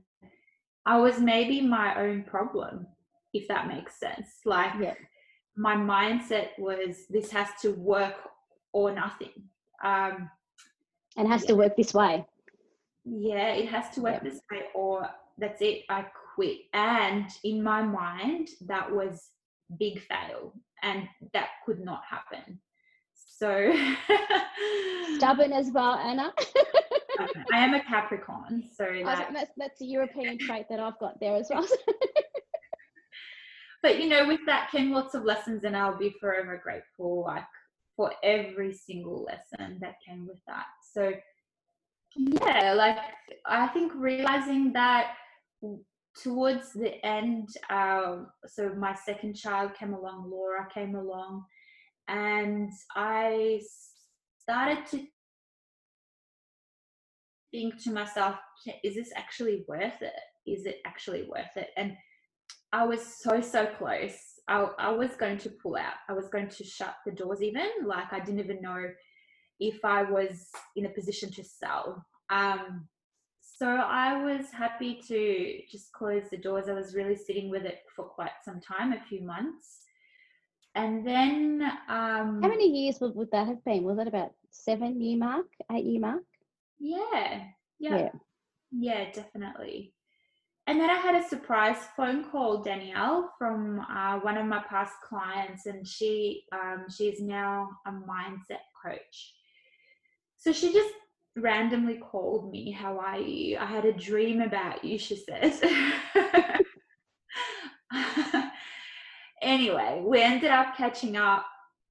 I 0.86 0.98
was 0.98 1.20
maybe 1.20 1.60
my 1.60 1.94
own 2.00 2.24
problem, 2.24 2.86
if 3.32 3.48
that 3.48 3.68
makes 3.68 3.98
sense. 4.00 4.40
Like 4.44 4.72
Yeah. 4.80 4.94
my 5.56 5.76
mindset 5.76 6.58
was 6.58 7.06
this 7.08 7.30
has 7.32 7.48
to 7.62 7.72
work 7.72 8.14
or 8.72 8.92
nothing. 8.92 9.32
Um, 9.84 10.30
And 11.16 11.26
it 11.26 11.30
has 11.30 11.44
to 11.46 11.54
work 11.54 11.76
this 11.76 11.94
way. 11.94 12.26
yeah, 13.04 13.52
it 13.54 13.68
has 13.68 13.90
to 13.94 14.00
work 14.02 14.22
Yep. 14.22 14.24
this 14.24 14.40
way, 14.50 14.62
or 14.74 15.08
that's 15.38 15.62
it, 15.62 15.84
I 15.88 16.04
quit. 16.34 16.58
And 16.74 17.26
in 17.44 17.62
my 17.62 17.82
mind, 17.82 18.48
that 18.66 18.90
was 18.92 19.30
big 19.78 20.00
fail, 20.02 20.52
and 20.82 21.08
that 21.32 21.48
could 21.64 21.80
not 21.80 22.02
happen. 22.08 22.60
So 23.14 23.72
stubborn 25.16 25.52
as 25.52 25.70
well, 25.70 25.94
Anna. 25.94 26.32
I 27.52 27.58
am 27.64 27.74
a 27.74 27.82
Capricorn, 27.82 28.64
so 28.76 28.84
that, 29.04 29.30
that's 29.32 29.52
that's 29.56 29.80
a 29.80 29.84
European 29.86 30.36
trait 30.38 30.66
that 30.68 30.78
I've 30.78 30.98
got 30.98 31.18
there 31.20 31.36
as 31.36 31.48
well. 31.50 31.66
but 33.82 33.98
you 34.00 34.08
know, 34.08 34.26
with 34.26 34.40
that 34.46 34.70
came 34.70 34.92
lots 34.92 35.14
of 35.14 35.24
lessons, 35.24 35.64
and 35.64 35.76
I'll 35.76 35.96
be 35.96 36.14
forever 36.20 36.60
grateful, 36.62 37.24
like 37.26 37.44
for 37.96 38.12
every 38.22 38.72
single 38.72 39.24
lesson 39.24 39.78
that 39.80 39.96
came 40.06 40.26
with 40.26 40.38
that. 40.46 40.66
So 40.92 41.12
yeah, 42.16 42.72
like 42.72 42.98
I 43.46 43.68
think 43.68 43.92
realizing 43.94 44.72
that 44.72 45.12
towards 46.22 46.72
the 46.72 47.04
end, 47.04 47.48
um, 47.70 48.28
so 48.46 48.70
my 48.70 48.94
second 48.94 49.34
child 49.34 49.74
came 49.74 49.94
along, 49.94 50.30
Laura 50.30 50.66
came 50.72 50.94
along, 50.94 51.44
and 52.08 52.70
I 52.96 53.60
started 54.40 54.86
to 54.86 55.06
think 57.52 57.82
to 57.84 57.92
myself, 57.92 58.36
is 58.82 58.94
this 58.96 59.12
actually 59.16 59.64
worth 59.68 60.00
it? 60.00 60.12
Is 60.46 60.66
it 60.66 60.78
actually 60.84 61.28
worth 61.28 61.56
it? 61.56 61.68
And 61.76 61.96
I 62.72 62.86
was 62.86 63.02
so, 63.02 63.40
so 63.40 63.66
close. 63.78 64.18
I, 64.50 64.68
I 64.78 64.90
was 64.90 65.10
going 65.16 65.38
to 65.38 65.50
pull 65.62 65.76
out. 65.76 65.94
I 66.08 66.12
was 66.12 66.28
going 66.28 66.48
to 66.48 66.64
shut 66.64 66.96
the 67.06 67.12
doors, 67.12 67.40
even. 67.40 67.68
Like, 67.86 68.12
I 68.12 68.18
didn't 68.18 68.40
even 68.40 68.60
know 68.60 68.84
if 69.60 69.84
I 69.84 70.02
was 70.02 70.48
in 70.74 70.86
a 70.86 70.90
position 70.90 71.30
to 71.32 71.44
sell. 71.44 72.04
Um, 72.30 72.88
so 73.40 73.68
I 73.68 74.22
was 74.24 74.46
happy 74.52 75.00
to 75.06 75.60
just 75.70 75.92
close 75.92 76.24
the 76.30 76.36
doors. 76.36 76.68
I 76.68 76.72
was 76.72 76.96
really 76.96 77.14
sitting 77.14 77.48
with 77.48 77.64
it 77.64 77.78
for 77.94 78.04
quite 78.06 78.32
some 78.44 78.60
time, 78.60 78.92
a 78.92 79.00
few 79.08 79.22
months. 79.22 79.82
And 80.74 81.06
then. 81.06 81.62
Um, 81.88 82.42
How 82.42 82.48
many 82.48 82.68
years 82.68 83.00
would, 83.00 83.14
would 83.14 83.30
that 83.30 83.46
have 83.46 83.64
been? 83.64 83.84
Was 83.84 83.98
that 83.98 84.08
about 84.08 84.32
seven 84.50 85.00
year 85.00 85.16
mark, 85.16 85.46
eight 85.70 85.84
year 85.84 86.00
mark? 86.00 86.24
Yeah, 86.80 87.44
yeah, 87.78 87.96
yeah, 87.98 88.10
yeah, 88.72 89.12
definitely. 89.12 89.92
And 90.66 90.78
then 90.78 90.90
I 90.90 90.94
had 90.94 91.14
a 91.14 91.28
surprise 91.28 91.78
phone 91.96 92.30
call, 92.30 92.62
Danielle, 92.62 93.32
from 93.38 93.80
uh, 93.80 94.18
one 94.20 94.36
of 94.36 94.46
my 94.46 94.62
past 94.68 94.92
clients, 95.02 95.66
and 95.66 95.86
she 95.86 96.44
um, 96.52 96.84
she's 96.88 97.20
now 97.20 97.70
a 97.86 97.90
mindset 97.90 98.62
coach. 98.84 99.34
So 100.36 100.52
she 100.52 100.72
just 100.72 100.94
randomly 101.36 101.98
called 101.98 102.50
me. 102.50 102.70
How 102.70 102.98
are 102.98 103.18
you? 103.18 103.58
I 103.58 103.66
had 103.66 103.84
a 103.84 103.92
dream 103.92 104.40
about 104.42 104.84
you, 104.84 104.98
she 104.98 105.16
says. 105.16 105.62
anyway, 109.42 110.02
we 110.04 110.22
ended 110.22 110.50
up 110.50 110.76
catching 110.76 111.16
up, 111.16 111.46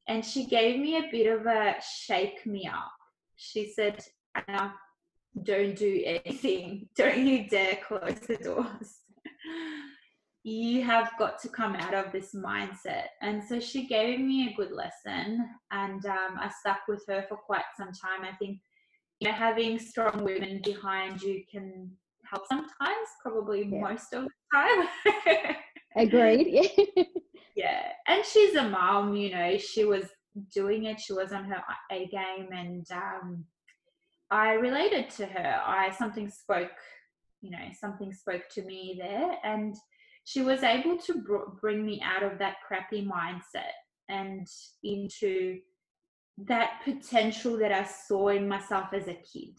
and 0.07 0.23
she 0.25 0.45
gave 0.45 0.79
me 0.79 0.97
a 0.97 1.09
bit 1.11 1.27
of 1.27 1.45
a 1.45 1.75
shake 2.05 2.45
me 2.45 2.69
up. 2.71 2.91
She 3.35 3.71
said, 3.71 4.03
don't 5.43 5.75
do 5.75 6.01
anything. 6.05 6.87
Don't 6.95 7.25
you 7.25 7.47
dare 7.47 7.79
close 7.87 8.19
the 8.27 8.37
doors. 8.37 8.99
you 10.43 10.83
have 10.83 11.11
got 11.19 11.39
to 11.41 11.49
come 11.49 11.75
out 11.75 11.93
of 11.93 12.11
this 12.11 12.33
mindset. 12.33 13.07
And 13.21 13.43
so 13.43 13.59
she 13.59 13.87
gave 13.87 14.19
me 14.19 14.49
a 14.49 14.55
good 14.55 14.71
lesson, 14.71 15.47
and 15.71 16.05
um, 16.05 16.37
I 16.39 16.49
stuck 16.59 16.79
with 16.87 17.03
her 17.07 17.25
for 17.27 17.37
quite 17.37 17.63
some 17.77 17.91
time. 17.91 18.23
I 18.23 18.35
think 18.37 18.59
you 19.19 19.27
know 19.27 19.35
having 19.35 19.79
strong 19.79 20.23
women 20.23 20.61
behind 20.63 21.21
you 21.21 21.43
can 21.51 21.91
help 22.25 22.47
sometimes, 22.47 23.07
probably 23.21 23.65
yeah. 23.65 23.81
most 23.81 24.13
of 24.13 24.25
the 24.25 24.29
time. 24.53 25.55
Agreed. 25.95 26.47
Yeah. 26.47 27.03
yeah, 27.55 27.81
and 28.07 28.23
she's 28.25 28.55
a 28.55 28.69
mom. 28.69 29.15
You 29.15 29.31
know, 29.31 29.57
she 29.57 29.85
was 29.85 30.05
doing 30.53 30.85
it. 30.85 30.99
She 30.99 31.13
was 31.13 31.31
on 31.31 31.45
her 31.45 31.61
A 31.91 32.07
game, 32.07 32.49
and 32.51 32.85
um, 32.91 33.45
I 34.31 34.53
related 34.53 35.09
to 35.11 35.25
her. 35.25 35.61
I 35.65 35.91
something 35.91 36.29
spoke, 36.29 36.71
you 37.41 37.51
know, 37.51 37.57
something 37.79 38.13
spoke 38.13 38.43
to 38.51 38.63
me 38.63 38.99
there, 38.99 39.37
and 39.43 39.75
she 40.23 40.41
was 40.41 40.63
able 40.63 40.97
to 40.97 41.21
br- 41.21 41.51
bring 41.59 41.85
me 41.85 42.01
out 42.03 42.23
of 42.23 42.37
that 42.39 42.57
crappy 42.67 43.05
mindset 43.05 43.73
and 44.07 44.47
into 44.83 45.59
that 46.45 46.81
potential 46.83 47.57
that 47.57 47.71
I 47.71 47.83
saw 47.83 48.29
in 48.29 48.47
myself 48.47 48.93
as 48.93 49.07
a 49.07 49.13
kid. 49.15 49.57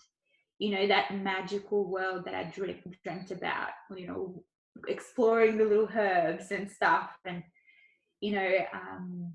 You 0.59 0.73
know, 0.73 0.87
that 0.89 1.17
magical 1.17 1.91
world 1.91 2.25
that 2.27 2.35
I 2.35 2.45
dreamt, 2.45 2.97
dreamt 3.03 3.31
about, 3.31 3.71
you 3.97 4.07
know, 4.07 4.45
exploring 4.89 5.57
the 5.57 5.65
little 5.65 5.89
herbs 5.95 6.51
and 6.51 6.71
stuff. 6.71 7.11
And, 7.25 7.43
you 8.21 8.33
know, 8.33 8.53
um, 8.75 9.33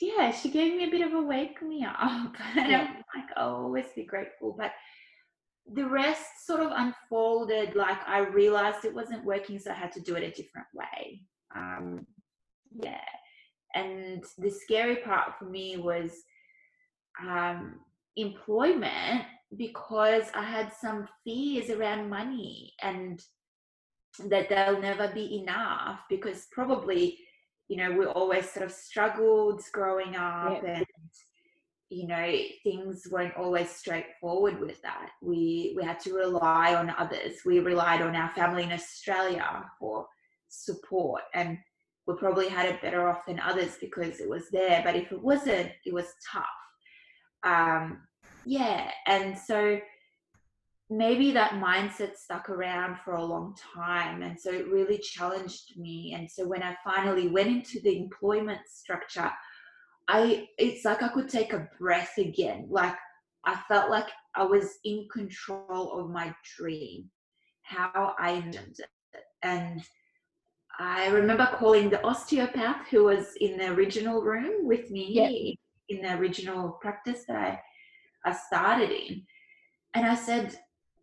yeah, 0.00 0.30
she 0.30 0.50
gave 0.50 0.76
me 0.76 0.84
a 0.84 0.90
bit 0.90 1.06
of 1.06 1.12
a 1.12 1.22
wake 1.22 1.62
me 1.62 1.84
up. 1.84 2.34
and 2.56 2.70
yeah. 2.70 2.88
I'm 2.88 2.96
like, 3.14 3.30
I'll 3.36 3.56
always 3.56 3.86
be 3.94 4.04
grateful. 4.04 4.54
But 4.58 4.72
the 5.72 5.86
rest 5.86 6.46
sort 6.46 6.60
of 6.60 6.72
unfolded 6.74 7.74
like 7.74 7.98
I 8.06 8.20
realized 8.20 8.84
it 8.84 8.94
wasn't 8.94 9.24
working, 9.24 9.58
so 9.58 9.70
I 9.70 9.74
had 9.74 9.92
to 9.92 10.00
do 10.00 10.14
it 10.14 10.22
a 10.22 10.30
different 10.30 10.66
way. 10.74 11.22
Um, 11.54 12.06
yeah. 12.72 12.98
And 13.74 14.24
the 14.38 14.50
scary 14.50 14.96
part 14.96 15.38
for 15.38 15.46
me 15.46 15.76
was 15.78 16.12
um, 17.26 17.80
employment 18.16 19.24
because 19.56 20.24
I 20.34 20.42
had 20.42 20.72
some 20.80 21.08
fears 21.24 21.70
around 21.70 22.08
money 22.08 22.72
and 22.82 23.22
that 24.28 24.48
they'll 24.48 24.80
never 24.80 25.08
be 25.08 25.38
enough 25.38 26.00
because 26.08 26.46
probably 26.52 27.18
you 27.68 27.76
know, 27.76 27.92
we 27.92 28.04
always 28.06 28.50
sort 28.50 28.66
of 28.66 28.72
struggled 28.72 29.62
growing 29.72 30.16
up 30.16 30.62
and 30.64 30.86
you 31.92 32.06
know 32.06 32.36
things 32.62 33.06
weren't 33.10 33.36
always 33.36 33.70
straightforward 33.70 34.58
with 34.60 34.80
that. 34.82 35.10
We 35.20 35.74
we 35.76 35.84
had 35.84 36.00
to 36.00 36.14
rely 36.14 36.74
on 36.74 36.94
others. 36.96 37.40
We 37.44 37.60
relied 37.60 38.00
on 38.00 38.16
our 38.16 38.30
family 38.30 38.62
in 38.62 38.72
australia 38.72 39.64
for 39.78 40.06
support 40.48 41.22
and 41.34 41.58
we 42.06 42.14
probably 42.16 42.48
had 42.48 42.66
it 42.66 42.82
better 42.82 43.08
off 43.08 43.26
than 43.26 43.40
others 43.40 43.76
because 43.80 44.20
it 44.20 44.28
was 44.28 44.48
there 44.50 44.82
but 44.84 44.96
if 44.96 45.12
it 45.12 45.22
wasn't 45.22 45.70
it 45.84 45.92
was 45.92 46.06
tough. 46.32 46.46
Um 47.44 48.02
yeah 48.46 48.90
and 49.06 49.38
so 49.38 49.78
maybe 50.92 51.32
that 51.32 51.52
mindset 51.52 52.16
stuck 52.16 52.50
around 52.50 52.98
for 53.04 53.14
a 53.14 53.24
long 53.24 53.56
time 53.74 54.22
and 54.22 54.38
so 54.38 54.50
it 54.50 54.68
really 54.68 54.98
challenged 54.98 55.76
me. 55.76 56.14
And 56.16 56.30
so 56.30 56.46
when 56.46 56.62
i 56.62 56.76
finally 56.84 57.28
went 57.28 57.48
into 57.48 57.80
the 57.80 57.96
employment 57.96 58.60
structure 58.66 59.30
i 60.08 60.48
it's 60.58 60.84
like 60.84 61.02
i 61.02 61.08
could 61.08 61.28
take 61.28 61.52
a 61.52 61.68
breath 61.78 62.18
again. 62.18 62.66
Like 62.68 62.96
i 63.44 63.54
felt 63.68 63.90
like 63.90 64.08
i 64.34 64.44
was 64.44 64.78
in 64.84 65.08
control 65.12 65.98
of 65.98 66.10
my 66.10 66.34
dream 66.56 67.10
how 67.62 68.14
i 68.18 68.34
envisioned 68.34 68.76
it. 68.78 69.24
And 69.42 69.82
i 70.78 71.08
remember 71.08 71.48
calling 71.58 71.88
the 71.88 72.04
osteopath 72.04 72.86
who 72.90 73.04
was 73.04 73.34
in 73.40 73.56
the 73.56 73.68
original 73.70 74.22
room 74.22 74.66
with 74.66 74.90
me 74.90 75.06
yep. 75.12 75.30
in 75.88 76.02
the 76.02 76.18
original 76.18 76.78
practice 76.82 77.24
that 77.28 77.36
I, 77.36 77.60
I 78.30 78.32
started 78.32 78.90
in. 78.90 79.22
And 79.94 80.06
i 80.06 80.14
said 80.14 80.58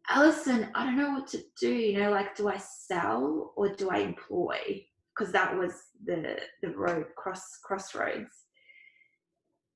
Alison, 0.09 0.69
I 0.73 0.85
don't 0.85 0.97
know 0.97 1.11
what 1.11 1.27
to 1.27 1.39
do. 1.59 1.71
You 1.71 1.99
know, 1.99 2.11
like, 2.11 2.35
do 2.35 2.49
I 2.49 2.57
sell 2.57 3.53
or 3.55 3.69
do 3.69 3.89
I 3.89 3.99
employ? 3.99 4.85
Because 5.15 5.31
that 5.33 5.57
was 5.57 5.73
the 6.03 6.39
the 6.61 6.69
road 6.69 7.05
cross 7.15 7.59
crossroads. 7.63 8.31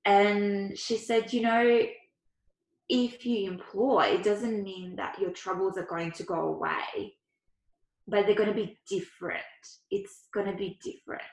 And 0.06 0.78
she 0.78 0.98
said, 0.98 1.32
you 1.32 1.42
know, 1.42 1.82
if 2.90 3.26
you 3.26 3.50
employ, 3.50 4.16
it 4.16 4.24
doesn't 4.24 4.64
mean 4.64 4.96
that 4.98 5.20
your 5.20 5.32
troubles 5.32 5.78
are 5.78 5.86
going 5.86 6.12
to 6.14 6.24
go 6.24 6.42
away, 6.42 7.16
but 8.08 8.26
they're 8.26 8.36
going 8.36 8.50
to 8.50 8.56
be 8.56 8.78
different. 8.88 9.44
It's 9.90 10.26
going 10.34 10.48
to 10.48 10.58
be 10.58 10.80
different. 10.84 11.24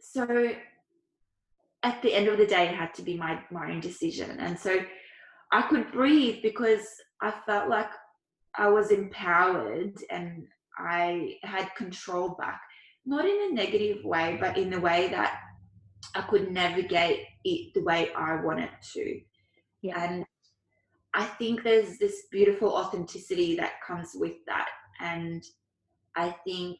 So 0.00 0.52
at 1.82 2.00
the 2.02 2.14
end 2.14 2.28
of 2.28 2.38
the 2.38 2.46
day, 2.46 2.68
it 2.68 2.74
had 2.74 2.94
to 2.94 3.02
be 3.02 3.16
my, 3.16 3.40
my 3.50 3.70
own 3.70 3.80
decision. 3.80 4.38
And 4.40 4.58
so 4.58 4.80
I 5.52 5.62
could 5.62 5.92
breathe 5.92 6.42
because 6.42 6.86
I 7.20 7.32
felt 7.46 7.68
like 7.68 7.90
I 8.56 8.68
was 8.68 8.90
empowered 8.90 9.94
and 10.10 10.46
I 10.78 11.36
had 11.42 11.74
control 11.76 12.30
back, 12.30 12.60
not 13.04 13.24
in 13.24 13.50
a 13.50 13.54
negative 13.54 14.04
way, 14.04 14.38
but 14.40 14.56
in 14.56 14.70
the 14.70 14.80
way 14.80 15.08
that 15.08 15.40
I 16.14 16.22
could 16.22 16.50
navigate 16.50 17.26
it 17.44 17.74
the 17.74 17.82
way 17.82 18.12
I 18.14 18.36
wanted 18.36 18.70
to. 18.94 19.20
Yeah. 19.82 20.02
And 20.02 20.24
I 21.12 21.24
think 21.24 21.62
there's 21.62 21.98
this 21.98 22.26
beautiful 22.30 22.70
authenticity 22.70 23.56
that 23.56 23.82
comes 23.86 24.12
with 24.14 24.34
that. 24.46 24.68
And 25.00 25.44
I 26.16 26.30
think, 26.44 26.78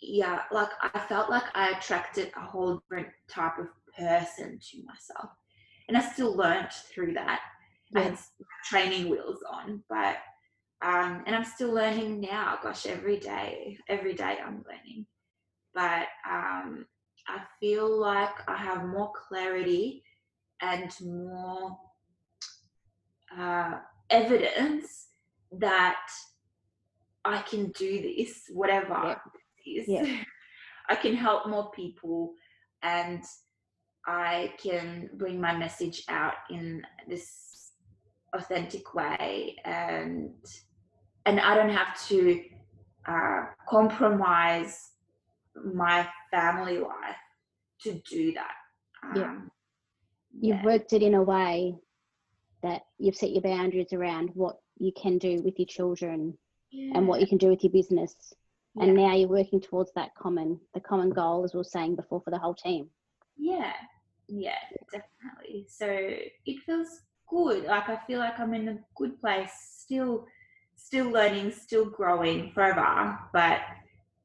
yeah, 0.00 0.42
like 0.52 0.70
I 0.82 0.98
felt 1.00 1.30
like 1.30 1.44
I 1.54 1.70
attracted 1.70 2.30
a 2.36 2.40
whole 2.40 2.78
different 2.78 3.08
type 3.28 3.58
of 3.58 3.66
person 3.96 4.58
to 4.70 4.82
myself. 4.84 5.30
And 5.88 5.96
I 5.96 6.00
still 6.00 6.36
learned 6.36 6.72
through 6.72 7.14
that. 7.14 7.40
I 7.94 8.02
had 8.02 8.18
training 8.64 9.08
wheels 9.08 9.38
on, 9.50 9.82
but 9.88 10.18
um, 10.80 11.24
and 11.26 11.34
I'm 11.34 11.44
still 11.44 11.72
learning 11.72 12.20
now. 12.20 12.58
Gosh, 12.62 12.86
every 12.86 13.18
day, 13.18 13.78
every 13.88 14.14
day 14.14 14.38
I'm 14.44 14.64
learning. 14.68 15.06
But 15.74 16.06
um, 16.28 16.86
I 17.26 17.40
feel 17.60 17.98
like 17.98 18.48
I 18.48 18.56
have 18.56 18.84
more 18.84 19.12
clarity 19.28 20.02
and 20.62 20.92
more 21.02 21.78
uh, 23.36 23.78
evidence 24.10 25.08
that 25.52 26.00
I 27.24 27.42
can 27.42 27.70
do 27.72 28.02
this, 28.02 28.42
whatever 28.52 29.20
is. 29.66 29.88
Yep. 29.88 30.06
I 30.90 30.94
can 30.94 31.14
help 31.14 31.46
more 31.48 31.70
people 31.72 32.32
and 32.82 33.22
I 34.06 34.54
can 34.62 35.10
bring 35.14 35.40
my 35.40 35.54
message 35.54 36.02
out 36.08 36.34
in 36.50 36.82
this 37.08 37.57
authentic 38.34 38.94
way 38.94 39.56
and 39.64 40.30
and 41.26 41.40
I 41.40 41.54
don't 41.54 41.70
have 41.70 41.98
to 42.08 42.42
uh, 43.06 43.44
compromise 43.68 44.92
my 45.74 46.08
family 46.30 46.78
life 46.78 47.16
to 47.82 48.00
do 48.10 48.32
that. 48.32 48.52
Yeah. 49.16 49.24
Um, 49.24 49.50
You've 50.40 50.58
yeah. 50.58 50.64
worked 50.64 50.92
it 50.92 51.02
in 51.02 51.14
a 51.14 51.22
way 51.22 51.74
that 52.62 52.82
you've 52.98 53.16
set 53.16 53.30
your 53.30 53.42
boundaries 53.42 53.92
around 53.92 54.30
what 54.34 54.56
you 54.78 54.92
can 55.00 55.18
do 55.18 55.42
with 55.42 55.58
your 55.58 55.66
children 55.66 56.36
and 56.72 57.06
what 57.08 57.20
you 57.20 57.26
can 57.26 57.38
do 57.38 57.48
with 57.48 57.62
your 57.62 57.72
business. 57.72 58.32
And 58.80 58.96
Yeah. 58.96 59.08
now 59.08 59.14
you're 59.14 59.28
working 59.28 59.60
towards 59.60 59.92
that 59.94 60.14
common 60.14 60.60
the 60.74 60.80
common 60.80 61.10
goal 61.10 61.44
as 61.44 61.52
we 61.52 61.58
were 61.58 61.64
saying 61.64 61.96
before 61.96 62.20
for 62.20 62.30
the 62.30 62.38
whole 62.38 62.54
team. 62.54 62.90
Yeah, 63.36 63.72
yeah, 64.28 64.58
definitely. 64.92 65.66
So 65.68 65.86
it 65.88 66.62
feels 66.64 67.02
good. 67.30 67.64
Like 67.64 67.88
I 67.88 67.98
feel 68.06 68.18
like 68.18 68.38
I'm 68.38 68.54
in 68.54 68.68
a 68.68 68.78
good 68.96 69.20
place, 69.20 69.52
still 69.82 70.26
still 70.76 71.10
learning, 71.10 71.52
still 71.52 71.86
growing 71.86 72.50
forever. 72.52 73.18
But 73.32 73.60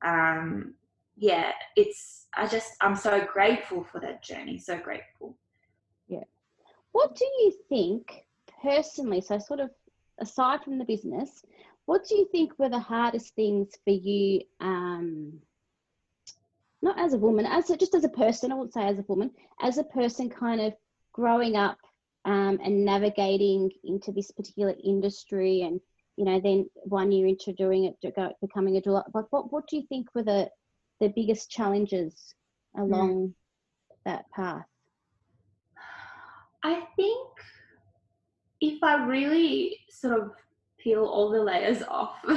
um 0.05 0.75
yeah, 1.15 1.51
it's 1.75 2.27
I 2.35 2.47
just 2.47 2.73
I'm 2.81 2.95
so 2.95 3.25
grateful 3.25 3.83
for 3.83 3.99
that 4.01 4.23
journey. 4.23 4.57
So 4.57 4.77
grateful. 4.77 5.37
Yeah. 6.07 6.23
What 6.91 7.15
do 7.15 7.25
you 7.25 7.53
think 7.69 8.25
personally? 8.61 9.21
So, 9.21 9.39
sort 9.39 9.59
of 9.59 9.69
aside 10.19 10.63
from 10.63 10.77
the 10.77 10.85
business, 10.85 11.43
what 11.85 12.05
do 12.07 12.15
you 12.15 12.27
think 12.31 12.57
were 12.57 12.69
the 12.69 12.79
hardest 12.79 13.35
things 13.35 13.73
for 13.83 13.91
you? 13.91 14.41
Um, 14.59 15.39
not 16.81 16.99
as 16.99 17.13
a 17.13 17.17
woman, 17.17 17.45
as 17.45 17.69
a, 17.69 17.77
just 17.77 17.95
as 17.95 18.03
a 18.03 18.09
person. 18.09 18.51
I 18.51 18.55
won't 18.55 18.73
say 18.73 18.83
as 18.85 18.99
a 18.99 19.05
woman, 19.07 19.31
as 19.61 19.77
a 19.77 19.83
person, 19.83 20.29
kind 20.29 20.61
of 20.61 20.73
growing 21.13 21.55
up 21.55 21.77
um, 22.25 22.59
and 22.63 22.85
navigating 22.85 23.71
into 23.83 24.11
this 24.11 24.31
particular 24.31 24.73
industry, 24.83 25.61
and 25.61 25.79
you 26.17 26.25
know, 26.25 26.39
then 26.39 26.69
one 26.83 27.11
year 27.11 27.27
into 27.27 27.53
doing 27.53 27.85
it, 27.85 28.15
becoming 28.41 28.77
a 28.77 28.81
doula. 28.81 29.03
Like, 29.13 29.25
what 29.31 29.51
what 29.51 29.67
do 29.67 29.77
you 29.77 29.83
think 29.89 30.07
were 30.15 30.23
the 30.23 30.49
the 30.99 31.09
biggest 31.09 31.49
challenges 31.49 32.33
along 32.77 33.33
that 34.05 34.25
path? 34.31 34.65
I 36.63 36.85
think 36.95 37.29
if 38.61 38.81
I 38.81 39.05
really 39.05 39.77
sort 39.89 40.19
of 40.19 40.31
peel 40.79 41.05
all 41.05 41.29
the 41.29 41.41
layers 41.41 41.83
off, 41.83 42.15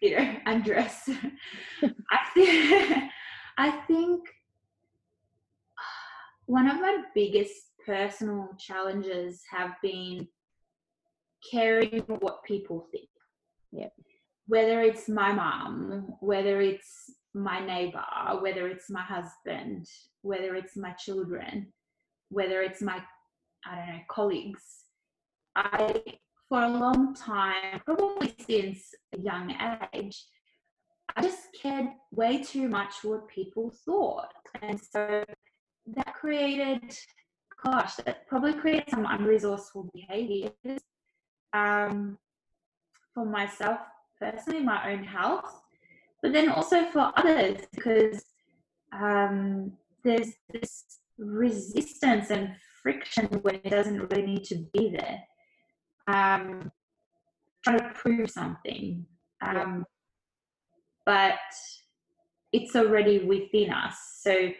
you 0.00 0.18
know, 0.18 0.36
undress, 0.46 1.10
I 2.10 2.18
think 2.34 3.10
I 3.58 3.70
think 3.86 4.22
one 6.46 6.68
of 6.68 6.80
my 6.80 7.02
biggest 7.14 7.67
personal 7.88 8.50
challenges 8.58 9.40
have 9.50 9.70
been 9.82 10.28
caring 11.50 12.00
what 12.20 12.44
people 12.44 12.86
think. 12.92 13.08
Yep. 13.72 13.92
Whether 14.46 14.82
it's 14.82 15.08
my 15.08 15.32
mom, 15.32 16.14
whether 16.20 16.60
it's 16.60 17.10
my 17.34 17.64
neighbor, 17.64 18.04
whether 18.40 18.68
it's 18.68 18.90
my 18.90 19.02
husband, 19.02 19.86
whether 20.22 20.54
it's 20.54 20.76
my 20.76 20.92
children, 20.92 21.72
whether 22.28 22.60
it's 22.62 22.82
my 22.82 23.00
I 23.66 23.76
don't 23.76 23.88
know 23.88 24.00
colleagues. 24.10 24.62
I 25.56 26.02
for 26.48 26.62
a 26.62 26.68
long 26.68 27.14
time, 27.14 27.80
probably 27.84 28.34
since 28.46 28.94
a 29.14 29.20
young 29.20 29.54
age, 29.92 30.24
I 31.14 31.22
just 31.22 31.48
cared 31.60 31.88
way 32.10 32.42
too 32.42 32.68
much 32.68 32.94
what 33.02 33.28
people 33.28 33.72
thought, 33.84 34.32
and 34.62 34.80
so 34.80 35.24
that 35.96 36.14
created, 36.14 36.96
gosh, 37.64 37.96
that 37.96 38.26
probably 38.28 38.52
creates 38.52 38.90
some 38.90 39.06
unresourceful 39.06 39.90
behaviors 39.92 40.80
um, 41.52 42.18
for 43.14 43.24
myself 43.24 43.80
personally, 44.20 44.62
my 44.62 44.92
own 44.92 45.04
health, 45.04 45.62
but 46.22 46.32
then 46.32 46.48
also 46.48 46.84
for 46.86 47.12
others 47.16 47.58
because 47.74 48.22
um, 48.92 49.72
there's 50.04 50.32
this 50.52 50.84
resistance 51.18 52.30
and 52.30 52.54
friction 52.82 53.26
when 53.42 53.56
it 53.56 53.70
doesn't 53.70 54.10
really 54.10 54.26
need 54.26 54.44
to 54.44 54.66
be 54.72 54.90
there. 54.90 55.20
Um, 56.06 56.72
trying 57.64 57.80
to 57.80 57.90
prove 57.94 58.30
something, 58.30 59.04
um, 59.44 59.84
but 61.04 61.38
it's 62.52 62.74
already 62.76 63.18
within 63.24 63.72
us. 63.72 63.96
So 64.22 64.50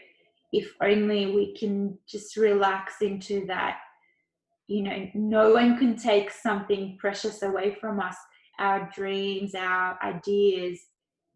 if 0.53 0.75
only 0.83 1.27
we 1.27 1.55
can 1.55 1.99
just 2.09 2.37
relax 2.37 3.03
into 3.03 3.47
that, 3.47 3.79
you 4.67 4.83
know, 4.83 5.09
no 5.15 5.53
one 5.53 5.79
can 5.79 5.97
take 5.97 6.31
something 6.31 6.97
precious 6.99 7.43
away 7.43 7.77
from 7.81 8.01
us, 8.01 8.17
our 8.59 8.91
dreams, 8.95 9.55
our 9.55 9.99
ideas, 10.03 10.81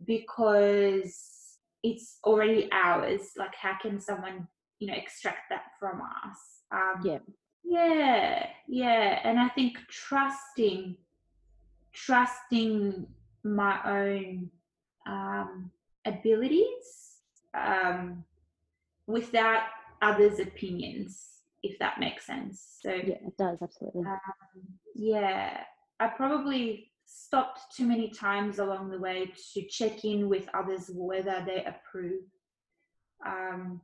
because 0.07 1.33
it's 1.83 2.19
already 2.25 2.71
ours. 2.73 3.31
Like, 3.37 3.55
how 3.55 3.77
can 3.81 4.01
someone, 4.01 4.49
you 4.79 4.89
know, 4.89 4.95
extract 4.95 5.51
that 5.51 5.65
from 5.79 6.01
us? 6.01 6.39
Um, 6.71 7.01
Yeah. 7.05 7.19
Yeah, 7.65 8.47
yeah. 8.69 9.21
And 9.25 9.39
I 9.39 9.49
think 9.51 9.79
trusting, 9.89 10.97
trusting 11.93 13.07
my 13.45 13.79
own 13.87 14.51
um, 15.07 15.71
abilities 16.05 17.19
um, 17.55 18.25
without 19.13 19.63
others' 20.01 20.41
opinions, 20.41 21.23
if 21.63 21.79
that 21.79 22.01
makes 22.01 22.27
sense. 22.27 22.79
So, 22.81 22.91
Yeah, 22.91 23.21
it 23.27 23.37
does 23.39 23.59
absolutely. 23.63 24.03
um, 24.03 24.19
yeah, 24.95 25.61
I 26.01 26.09
probably 26.09 26.91
stopped 27.05 27.77
too 27.77 27.87
many 27.87 28.11
times 28.11 28.59
along 28.59 28.91
the 28.91 28.99
way 28.99 29.33
to 29.53 29.67
check 29.69 30.05
in 30.05 30.29
with 30.29 30.49
others 30.55 30.91
whether 30.93 31.45
they 31.47 31.65
approve. 31.65 32.25
Um, 33.25 33.81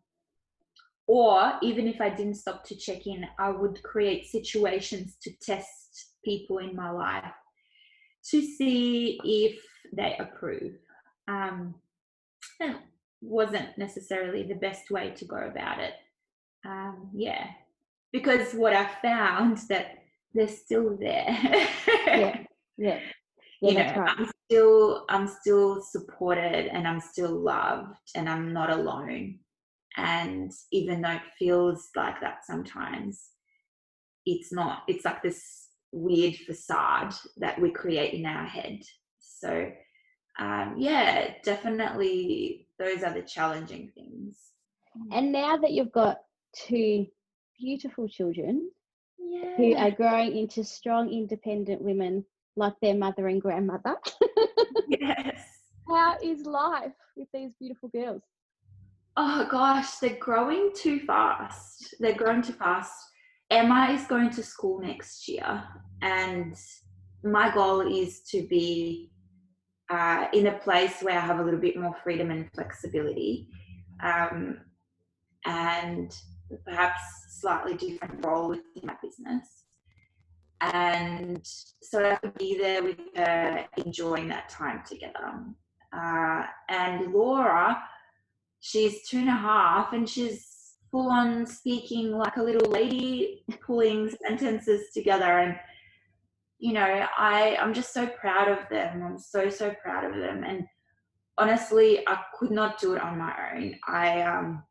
or 1.07 1.55
even 1.63 1.87
if 1.87 2.01
I 2.01 2.11
didn't 2.11 2.35
stop 2.35 2.65
to 2.67 2.77
check 2.77 3.07
in, 3.07 3.25
I 3.39 3.51
would 3.51 3.83
create 3.83 4.27
situations 4.27 5.17
to 5.23 5.31
test 5.41 6.13
people 6.25 6.59
in 6.59 6.77
my 6.77 6.91
life 6.91 7.33
to 8.31 8.43
see 8.43 9.19
if 9.25 9.59
they 9.93 10.17
approve. 10.19 10.75
Um, 11.27 11.75
and 12.61 12.77
wasn't 13.21 13.77
necessarily 13.77 14.43
the 14.43 14.55
best 14.55 14.91
way 14.91 15.11
to 15.17 15.25
go 15.25 15.37
about 15.37 15.81
it. 15.81 15.95
Um, 16.65 17.11
yeah, 17.15 17.47
because 18.13 18.53
what 18.53 18.75
I 18.75 18.87
found 19.03 19.59
that 19.69 19.99
they're 20.35 20.49
still 20.49 20.97
there. 20.99 21.27
Yeah, 21.29 21.69
yeah, 22.07 22.43
yeah. 22.79 23.01
you 23.61 23.75
know, 23.75 23.95
right. 23.97 24.15
I'm 24.19 24.31
still 24.45 25.05
I'm 25.09 25.27
still 25.27 25.81
supported 25.83 26.69
and 26.69 26.87
I'm 26.87 27.01
still 27.01 27.33
loved 27.33 27.99
and 28.15 28.29
I'm 28.29 28.53
not 28.53 28.71
alone. 28.71 29.39
And 29.97 30.53
even 30.71 31.03
though 31.03 31.13
it 31.13 31.23
feels 31.39 31.89
like 31.97 32.21
that 32.21 32.45
sometimes, 32.47 33.31
it's 34.27 34.53
not. 34.53 34.83
It's 34.87 35.05
like 35.05 35.23
this 35.23 35.69
weird 35.91 36.37
facade 36.37 37.15
that 37.39 37.61
we 37.61 37.71
create 37.71 38.15
in 38.15 38.27
our 38.27 38.45
head. 38.45 38.83
So 39.19 39.73
um, 40.39 40.77
yeah, 40.79 41.33
definitely 41.43 42.68
those 42.79 43.03
are 43.03 43.13
the 43.13 43.23
challenging 43.23 43.91
things. 43.95 44.37
And 45.13 45.33
now 45.33 45.57
that 45.57 45.73
you've 45.73 45.93
got 45.93 46.19
two 46.55 47.07
beautiful 47.59 48.09
children 48.09 48.71
yeah. 49.19 49.57
who 49.57 49.75
are 49.77 49.91
growing 49.91 50.37
into 50.37 50.65
strong, 50.65 51.11
independent 51.11 51.83
women 51.83 52.25
like 52.57 52.75
their 52.81 52.95
mother 52.95 53.29
and 53.29 53.41
grandmother, 53.41 53.97
yes. 54.89 55.41
how 55.89 56.17
is 56.23 56.47
life 56.47 56.93
with 57.17 57.29
these 57.33 57.53
beautiful 57.59 57.89
girls? 57.91 58.23
Oh 59.17 59.47
gosh, 59.51 59.97
they're 59.97 60.17
growing 60.19 60.71
too 60.75 61.01
fast. 61.01 61.95
They're 61.99 62.15
growing 62.15 62.43
too 62.43 62.53
fast. 62.53 62.95
Emma 63.51 63.89
is 63.91 64.05
going 64.07 64.31
to 64.31 64.43
school 64.43 64.81
next 64.81 65.27
year, 65.29 65.65
and 66.03 66.55
my 67.25 67.53
goal 67.53 67.81
is 67.81 68.21
to 68.31 68.47
be 68.47 69.11
uh, 69.91 70.27
in 70.33 70.47
a 70.49 70.59
place 70.59 71.01
where 71.01 71.17
I 71.17 71.21
have 71.21 71.41
a 71.41 71.43
little 71.43 71.61
bit 71.61 71.77
more 71.77 71.97
freedom 72.03 72.31
and 72.31 72.51
flexibility, 72.53 73.49
um, 74.03 74.59
and 75.47 76.15
perhaps 76.65 77.01
slightly 77.41 77.75
different 77.75 78.25
role 78.25 78.49
within 78.49 78.83
my 78.85 78.97
business. 79.03 79.65
And 80.61 81.47
so 81.83 82.05
I 82.05 82.17
could 82.17 82.35
be 82.35 82.59
there 82.59 82.83
with 82.83 82.99
her, 83.17 83.65
enjoying 83.77 84.29
that 84.29 84.49
time 84.49 84.83
together. 84.87 85.45
Uh, 85.93 86.45
and 86.69 87.13
Laura, 87.13 87.81
she's 88.61 89.09
two 89.09 89.19
and 89.19 89.29
a 89.29 89.33
half 89.33 89.93
and 89.93 90.09
she's 90.09 90.75
full 90.91 91.11
on 91.11 91.47
speaking 91.47 92.11
like 92.11 92.37
a 92.37 92.43
little 92.43 92.71
lady, 92.71 93.45
pulling 93.65 94.11
sentences 94.27 94.91
together. 94.93 95.39
And, 95.39 95.57
you 96.59 96.73
know, 96.73 97.07
I, 97.17 97.57
I'm 97.61 97.73
just 97.73 97.93
so 97.93 98.07
proud 98.07 98.49
of 98.49 98.69
them. 98.69 99.03
I'm 99.03 99.19
so, 99.19 99.49
so 99.49 99.75
proud 99.83 100.05
of 100.05 100.17
them. 100.17 100.43
And 100.45 100.65
honestly, 101.37 102.01
I 102.07 102.21
could 102.39 102.51
not 102.51 102.81
do 102.81 102.95
it 102.95 103.03
on 103.03 103.19
my 103.19 103.33
own. 103.55 103.77
I, 103.87 104.23
um, 104.23 104.65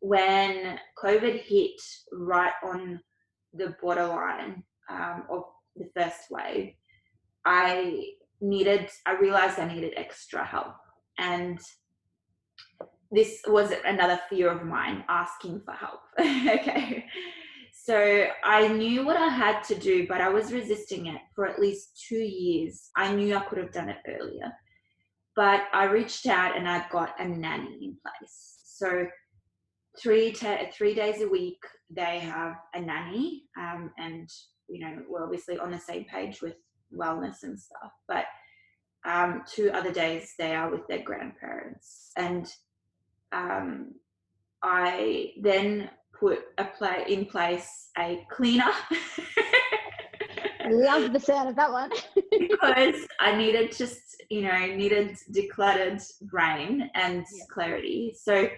when 0.00 0.78
COVID 1.02 1.40
hit 1.42 1.80
right 2.12 2.52
on 2.64 3.00
the 3.52 3.76
borderline 3.80 4.64
um, 4.90 5.22
of 5.30 5.44
the 5.76 5.88
first 5.96 6.30
wave, 6.30 6.72
I 7.44 8.08
needed, 8.40 8.88
I 9.06 9.12
realized 9.12 9.58
I 9.58 9.72
needed 9.72 9.94
extra 9.96 10.44
help. 10.44 10.74
And 11.18 11.60
this 13.12 13.40
was 13.46 13.72
another 13.84 14.20
fear 14.28 14.50
of 14.50 14.66
mine 14.66 15.04
asking 15.08 15.62
for 15.64 15.72
help. 15.72 16.00
okay. 16.20 17.06
So 17.86 18.26
I 18.42 18.66
knew 18.68 19.04
what 19.04 19.18
I 19.18 19.28
had 19.28 19.62
to 19.64 19.74
do, 19.74 20.06
but 20.06 20.22
I 20.22 20.30
was 20.30 20.54
resisting 20.54 21.04
it 21.08 21.20
for 21.34 21.46
at 21.46 21.58
least 21.58 22.02
two 22.08 22.16
years. 22.16 22.88
I 22.96 23.14
knew 23.14 23.36
I 23.36 23.44
could 23.44 23.58
have 23.58 23.74
done 23.74 23.90
it 23.90 23.98
earlier. 24.08 24.50
But 25.36 25.64
I 25.70 25.84
reached 25.84 26.24
out 26.24 26.56
and 26.56 26.66
I 26.66 26.86
got 26.90 27.20
a 27.20 27.28
nanny 27.28 27.78
in 27.82 27.96
place. 28.00 28.54
So 28.64 29.06
three 30.00 30.32
te- 30.32 30.70
three 30.72 30.94
days 30.94 31.20
a 31.20 31.28
week 31.28 31.58
they 31.90 32.20
have 32.20 32.54
a 32.72 32.80
nanny, 32.80 33.42
um, 33.58 33.92
and 33.98 34.30
you 34.66 34.80
know 34.80 35.02
we're 35.06 35.24
obviously 35.24 35.58
on 35.58 35.70
the 35.70 35.78
same 35.78 36.04
page 36.04 36.40
with 36.40 36.54
wellness 36.90 37.42
and 37.42 37.60
stuff. 37.60 37.92
But 38.08 38.24
um, 39.04 39.42
two 39.46 39.70
other 39.72 39.92
days 39.92 40.32
they 40.38 40.54
are 40.54 40.70
with 40.70 40.86
their 40.88 41.02
grandparents, 41.02 42.12
and 42.16 42.50
um, 43.30 43.92
I 44.62 45.32
then 45.42 45.90
put 46.24 46.42
a 46.56 46.64
play 46.64 47.04
in 47.08 47.26
place 47.26 47.88
a 47.98 48.26
cleaner. 48.30 48.72
I 50.64 50.70
love 50.70 51.12
the 51.12 51.20
sound 51.20 51.50
of 51.50 51.56
that 51.56 51.70
one. 51.70 51.90
because 52.30 52.94
I 53.20 53.36
needed 53.36 53.76
just, 53.76 54.22
you 54.30 54.40
know, 54.40 54.66
needed 54.74 55.18
decluttered 55.32 56.02
brain 56.22 56.90
and 56.94 57.26
yeah. 57.30 57.44
clarity. 57.52 58.16
So 58.18 58.48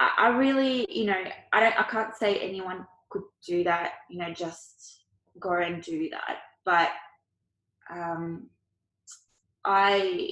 I, 0.00 0.10
I 0.16 0.28
really, 0.28 0.86
you 0.88 1.04
know, 1.04 1.22
I 1.52 1.60
don't 1.60 1.78
I 1.78 1.82
can't 1.82 2.16
say 2.16 2.38
anyone 2.38 2.86
could 3.10 3.24
do 3.46 3.64
that, 3.64 3.92
you 4.08 4.18
know, 4.18 4.32
just 4.32 5.04
go 5.38 5.52
and 5.52 5.82
do 5.82 6.08
that. 6.08 6.38
But 6.64 6.88
um 7.94 8.46
I 9.66 10.30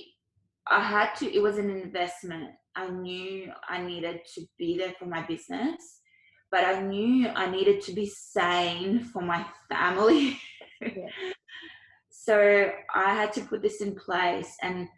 I 0.67 0.83
had 0.83 1.15
to 1.17 1.31
it 1.31 1.43
was 1.43 1.59
an 1.59 1.69
investment 1.69 2.53
I 2.77 2.89
knew 2.89 3.53
I 3.69 3.83
needed 3.83 4.21
to 4.35 4.43
be 4.57 4.79
there 4.79 4.95
for 4.99 5.07
my 5.07 5.23
business, 5.27 6.00
but 6.51 6.65
I 6.65 6.81
knew 6.83 7.29
I 7.29 7.51
needed 7.51 7.81
to 7.83 7.93
be 7.93 8.07
sane 8.07 9.05
for 9.05 9.23
my 9.23 9.45
family. 9.69 10.39
Yeah. 10.81 11.09
so 12.11 12.71
I 12.95 13.15
had 13.15 13.33
to 13.35 13.43
put 13.43 13.63
this 13.63 13.81
in 13.81 13.95
place. 13.95 14.57
And 14.63 14.89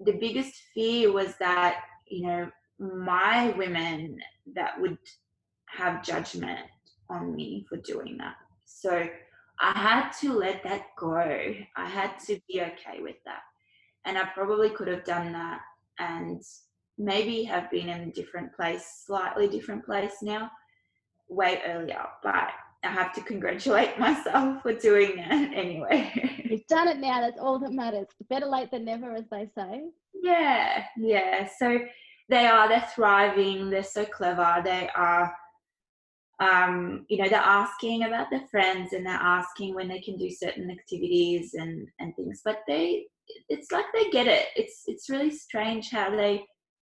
the 0.00 0.12
biggest 0.12 0.54
fear 0.74 1.12
was 1.12 1.34
that, 1.38 1.82
you 2.08 2.26
know, 2.26 2.50
my 2.78 3.50
women 3.56 4.18
that 4.54 4.80
would 4.80 4.98
have 5.68 6.02
judgment 6.02 6.60
on 7.08 7.34
me 7.34 7.66
for 7.68 7.76
doing 7.78 8.16
that. 8.18 8.34
So 8.64 9.08
I 9.60 9.72
had 9.72 10.10
to 10.20 10.32
let 10.32 10.62
that 10.64 10.86
go. 10.98 11.54
I 11.76 11.88
had 11.88 12.18
to 12.26 12.40
be 12.48 12.62
okay 12.62 13.00
with 13.00 13.16
that. 13.26 13.42
And 14.04 14.18
I 14.18 14.24
probably 14.34 14.70
could 14.70 14.88
have 14.88 15.04
done 15.04 15.32
that 15.32 15.60
and 15.98 16.42
maybe 16.98 17.44
have 17.44 17.70
been 17.70 17.88
in 17.88 18.08
a 18.08 18.12
different 18.12 18.52
place, 18.54 19.04
slightly 19.06 19.48
different 19.48 19.84
place 19.84 20.16
now, 20.22 20.50
way 21.32 21.60
earlier. 21.66 22.04
But 22.22 22.50
I 22.84 22.88
have 22.88 23.12
to 23.14 23.20
congratulate 23.22 23.98
myself 23.98 24.62
for 24.62 24.74
doing 24.74 25.18
it 25.18 25.52
anyway. 25.54 26.10
You've 26.50 26.66
done 26.66 26.88
it 26.88 26.98
now. 26.98 27.20
That's 27.20 27.40
all 27.40 27.58
that 27.60 27.72
matters. 27.72 28.06
Better 28.28 28.46
late 28.46 28.70
than 28.70 28.84
never, 28.84 29.14
as 29.14 29.24
they 29.30 29.48
say. 29.56 29.82
Yeah, 30.22 30.84
yeah. 30.96 31.48
So 31.58 31.78
they 32.28 32.46
are. 32.46 32.68
They're 32.68 32.88
thriving. 32.94 33.70
They're 33.70 33.82
so 33.82 34.04
clever. 34.04 34.60
They 34.64 34.88
are. 34.94 35.34
Um, 36.40 37.06
you 37.08 37.18
know, 37.18 37.28
they're 37.28 37.38
asking 37.38 38.02
about 38.02 38.26
their 38.30 38.46
friends 38.50 38.94
and 38.94 39.06
they're 39.06 39.12
asking 39.14 39.74
when 39.74 39.86
they 39.86 40.00
can 40.00 40.16
do 40.16 40.28
certain 40.28 40.70
activities 40.70 41.54
and 41.54 41.86
and 42.00 42.14
things. 42.16 42.40
But 42.44 42.60
they, 42.66 43.04
it's 43.48 43.70
like 43.70 43.84
they 43.94 44.10
get 44.10 44.26
it. 44.26 44.46
It's 44.56 44.82
it's 44.86 45.08
really 45.08 45.30
strange 45.30 45.90
how 45.90 46.10
they 46.10 46.44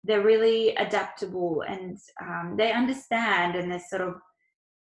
they're 0.04 0.24
really 0.24 0.76
adaptable 0.76 1.64
and 1.68 1.98
um, 2.22 2.56
they 2.58 2.72
understand 2.72 3.56
and 3.56 3.72
they 3.72 3.80
sort 3.80 4.02
of 4.02 4.16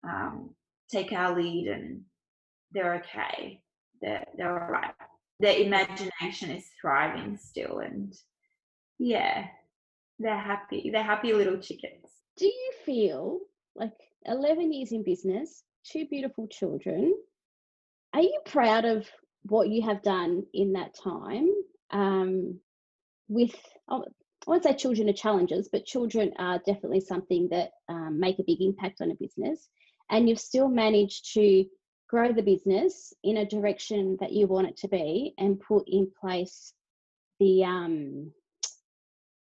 um, 0.04 0.50
take 0.90 1.12
our 1.12 1.36
lead 1.36 1.68
and 1.68 2.02
they're 2.72 2.94
okay. 2.96 3.60
They're, 4.00 4.24
they're 4.36 4.62
all 4.62 4.70
right. 4.70 4.94
Their 5.40 5.58
imagination 5.58 6.50
is 6.50 6.66
thriving 6.80 7.38
still 7.38 7.80
and 7.80 8.14
yeah, 8.98 9.46
they're 10.18 10.38
happy. 10.38 10.90
They're 10.92 11.02
happy 11.02 11.32
little 11.32 11.58
chickens. 11.58 12.06
Do 12.36 12.46
you 12.46 12.72
feel 12.84 13.40
like 13.74 13.92
11 14.26 14.72
years 14.72 14.92
in 14.92 15.02
business, 15.02 15.64
two 15.84 16.06
beautiful 16.06 16.46
children, 16.48 17.14
are 18.12 18.22
you 18.22 18.40
proud 18.44 18.84
of 18.84 19.06
what 19.44 19.68
you 19.68 19.82
have 19.82 20.02
done 20.02 20.44
in 20.52 20.72
that 20.72 20.94
time 21.02 21.48
um, 21.90 22.58
with 23.28 23.54
oh, 23.88 24.04
I 24.50 24.54
won't 24.54 24.64
say 24.64 24.74
children 24.74 25.08
are 25.08 25.12
challenges, 25.12 25.68
but 25.70 25.86
children 25.86 26.32
are 26.40 26.58
definitely 26.66 26.98
something 26.98 27.48
that 27.52 27.70
um, 27.88 28.18
make 28.18 28.40
a 28.40 28.44
big 28.44 28.60
impact 28.60 29.00
on 29.00 29.12
a 29.12 29.14
business. 29.14 29.68
And 30.10 30.28
you've 30.28 30.40
still 30.40 30.68
managed 30.68 31.32
to 31.34 31.64
grow 32.08 32.32
the 32.32 32.42
business 32.42 33.12
in 33.22 33.36
a 33.36 33.46
direction 33.46 34.16
that 34.18 34.32
you 34.32 34.48
want 34.48 34.66
it 34.66 34.76
to 34.78 34.88
be 34.88 35.34
and 35.38 35.60
put 35.60 35.84
in 35.86 36.10
place 36.20 36.72
the, 37.38 37.62
um, 37.62 38.32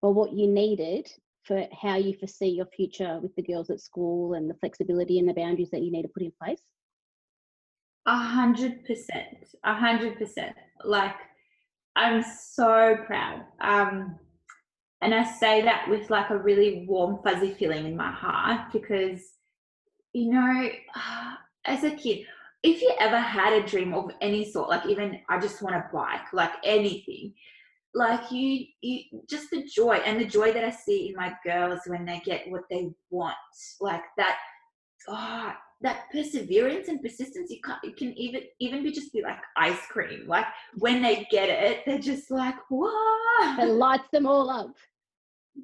well, 0.03 0.13
what 0.13 0.35
you 0.35 0.47
needed 0.47 1.11
for 1.45 1.67
how 1.73 1.97
you 1.97 2.15
foresee 2.19 2.51
your 2.51 2.67
future 2.67 3.21
with 3.23 3.35
the 3.37 3.43
girls 3.43 3.71
at 3.71 3.81
school 3.81 4.35
and 4.35 4.51
the 4.51 4.55
flexibility 4.61 5.19
and 5.19 5.27
the 5.27 5.33
boundaries 5.33 5.71
that 5.71 5.81
you 5.81 5.91
need 5.91 6.03
to 6.03 6.09
put 6.09 6.25
in 6.25 6.33
place? 6.39 6.61
A 8.05 8.19
hundred 8.19 8.85
percent, 8.85 9.49
a 9.65 9.75
hundred 9.75 10.19
percent. 10.19 10.55
Like, 10.85 11.17
I'm 11.97 12.23
so 12.23 12.99
proud. 13.07 13.47
Um, 13.63 14.19
and 15.03 15.15
I 15.15 15.25
say 15.25 15.63
that 15.63 15.89
with 15.89 16.11
like 16.11 16.31
a 16.31 16.37
really 16.37 16.85
warm, 16.87 17.21
fuzzy 17.25 17.55
feeling 17.55 17.87
in 17.87 17.97
my 17.97 18.11
heart 18.11 18.73
because, 18.73 19.21
you 20.13 20.31
know, 20.33 20.69
as 21.65 21.85
a 21.85 21.91
kid, 21.91 22.27
if 22.63 22.83
you 22.83 22.93
ever 23.01 23.19
had 23.19 23.55
a 23.55 23.67
dream 23.67 23.95
of 23.95 24.11
any 24.21 24.51
sort, 24.51 24.69
like 24.69 24.85
even 24.87 25.21
I 25.29 25.41
just 25.41 25.63
want 25.63 25.77
a 25.77 25.89
bike, 25.93 26.33
like 26.35 26.53
anything, 26.65 27.33
like 27.95 28.31
you, 28.31 28.67
you 28.83 29.03
just 29.29 29.51
the 29.51 29.65
joy 29.65 29.95
and 30.05 30.21
the 30.21 30.27
joy 30.27 30.53
that 30.53 30.65
I 30.65 30.71
see 30.71 31.09
in 31.09 31.17
my 31.17 31.33
girls 31.45 31.81
when 31.87 32.05
they 32.05 32.21
get 32.21 32.51
what 32.51 32.65
they 32.71 32.91
want, 33.09 33.35
like 33.81 34.05
that, 34.19 34.37
oh, 35.09 35.53
that 35.81 36.11
perseverance 36.13 36.89
and 36.89 37.01
persistence. 37.01 37.51
You 37.51 37.61
can't, 37.65 37.83
it 37.83 37.97
can 37.97 38.13
even 38.19 38.43
even 38.61 38.83
be 38.83 38.93
just 38.93 39.15
be 39.15 39.23
like 39.23 39.39
ice 39.57 39.81
cream. 39.89 40.25
Like 40.27 40.45
when 40.79 41.01
they 41.01 41.27
get 41.31 41.49
it, 41.49 41.81
they're 41.87 41.99
just 41.99 42.31
like, 42.31 42.57
whoa! 42.69 43.57
it 43.59 43.71
lights 43.71 44.09
them 44.13 44.27
all 44.27 44.51
up 44.51 44.75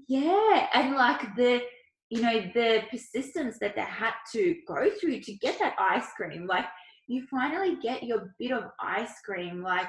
yeah 0.09 0.67
and 0.75 0.95
like 0.95 1.35
the 1.37 1.63
you 2.11 2.21
know 2.21 2.41
the 2.55 2.83
persistence 2.91 3.59
that 3.61 3.75
they 3.75 3.83
had 3.83 4.15
to 4.33 4.57
go 4.67 4.91
through 5.01 5.21
to 5.21 5.33
get 5.35 5.59
that 5.59 5.75
ice 5.79 6.07
cream 6.17 6.47
like 6.47 6.67
you 7.09 7.27
finally 7.31 7.77
get 7.83 8.03
your 8.03 8.35
bit 8.39 8.53
of 8.53 8.65
ice 8.81 9.21
cream 9.25 9.63
like 9.63 9.89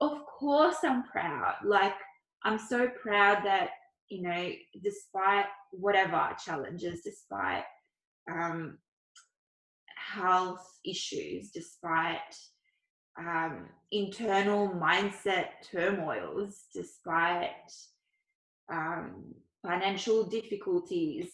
of 0.00 0.24
course 0.26 0.76
i'm 0.84 1.04
proud 1.04 1.54
like 1.64 1.94
i'm 2.44 2.58
so 2.58 2.88
proud 3.02 3.44
that 3.44 3.70
you 4.08 4.22
know 4.22 4.50
despite 4.82 5.46
whatever 5.72 6.30
challenges 6.44 7.00
despite 7.04 7.64
um 8.30 8.78
health 10.14 10.78
issues 10.84 11.50
despite 11.50 12.18
um, 13.18 13.66
internal 13.90 14.68
mindset 14.68 15.46
turmoils 15.70 16.64
despite 16.72 17.50
um, 18.70 19.34
financial 19.66 20.24
difficulties 20.24 21.28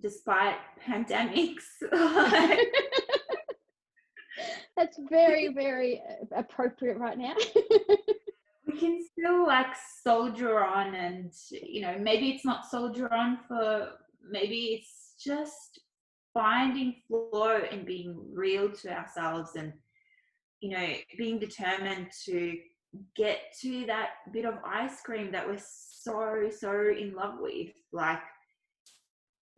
despite 0.00 0.56
pandemics. 0.86 1.64
That's 4.76 4.98
very, 5.08 5.48
very 5.48 6.00
uh, 6.00 6.26
appropriate 6.36 6.98
right 6.98 7.16
now. 7.16 7.34
we 8.66 8.78
can 8.78 9.02
still 9.10 9.46
like 9.46 9.74
soldier 10.02 10.62
on, 10.62 10.94
and 10.94 11.32
you 11.50 11.80
know, 11.80 11.96
maybe 11.98 12.28
it's 12.30 12.44
not 12.44 12.66
soldier 12.66 13.12
on 13.12 13.38
for 13.48 13.92
maybe 14.28 14.78
it's 14.78 15.14
just 15.18 15.80
finding 16.34 16.96
flow 17.08 17.60
and 17.70 17.86
being 17.86 18.14
real 18.34 18.70
to 18.70 18.92
ourselves 18.92 19.52
and 19.56 19.72
you 20.60 20.70
know 20.76 20.86
being 21.16 21.38
determined 21.38 22.08
to 22.26 22.58
get 23.14 23.38
to 23.58 23.86
that 23.86 24.10
bit 24.32 24.44
of 24.44 24.54
ice 24.64 25.00
cream 25.00 25.32
that 25.32 25.46
we're 25.46 25.58
so 26.06 26.48
so 26.56 26.70
in 26.96 27.14
love 27.14 27.34
with 27.40 27.72
like 27.92 28.20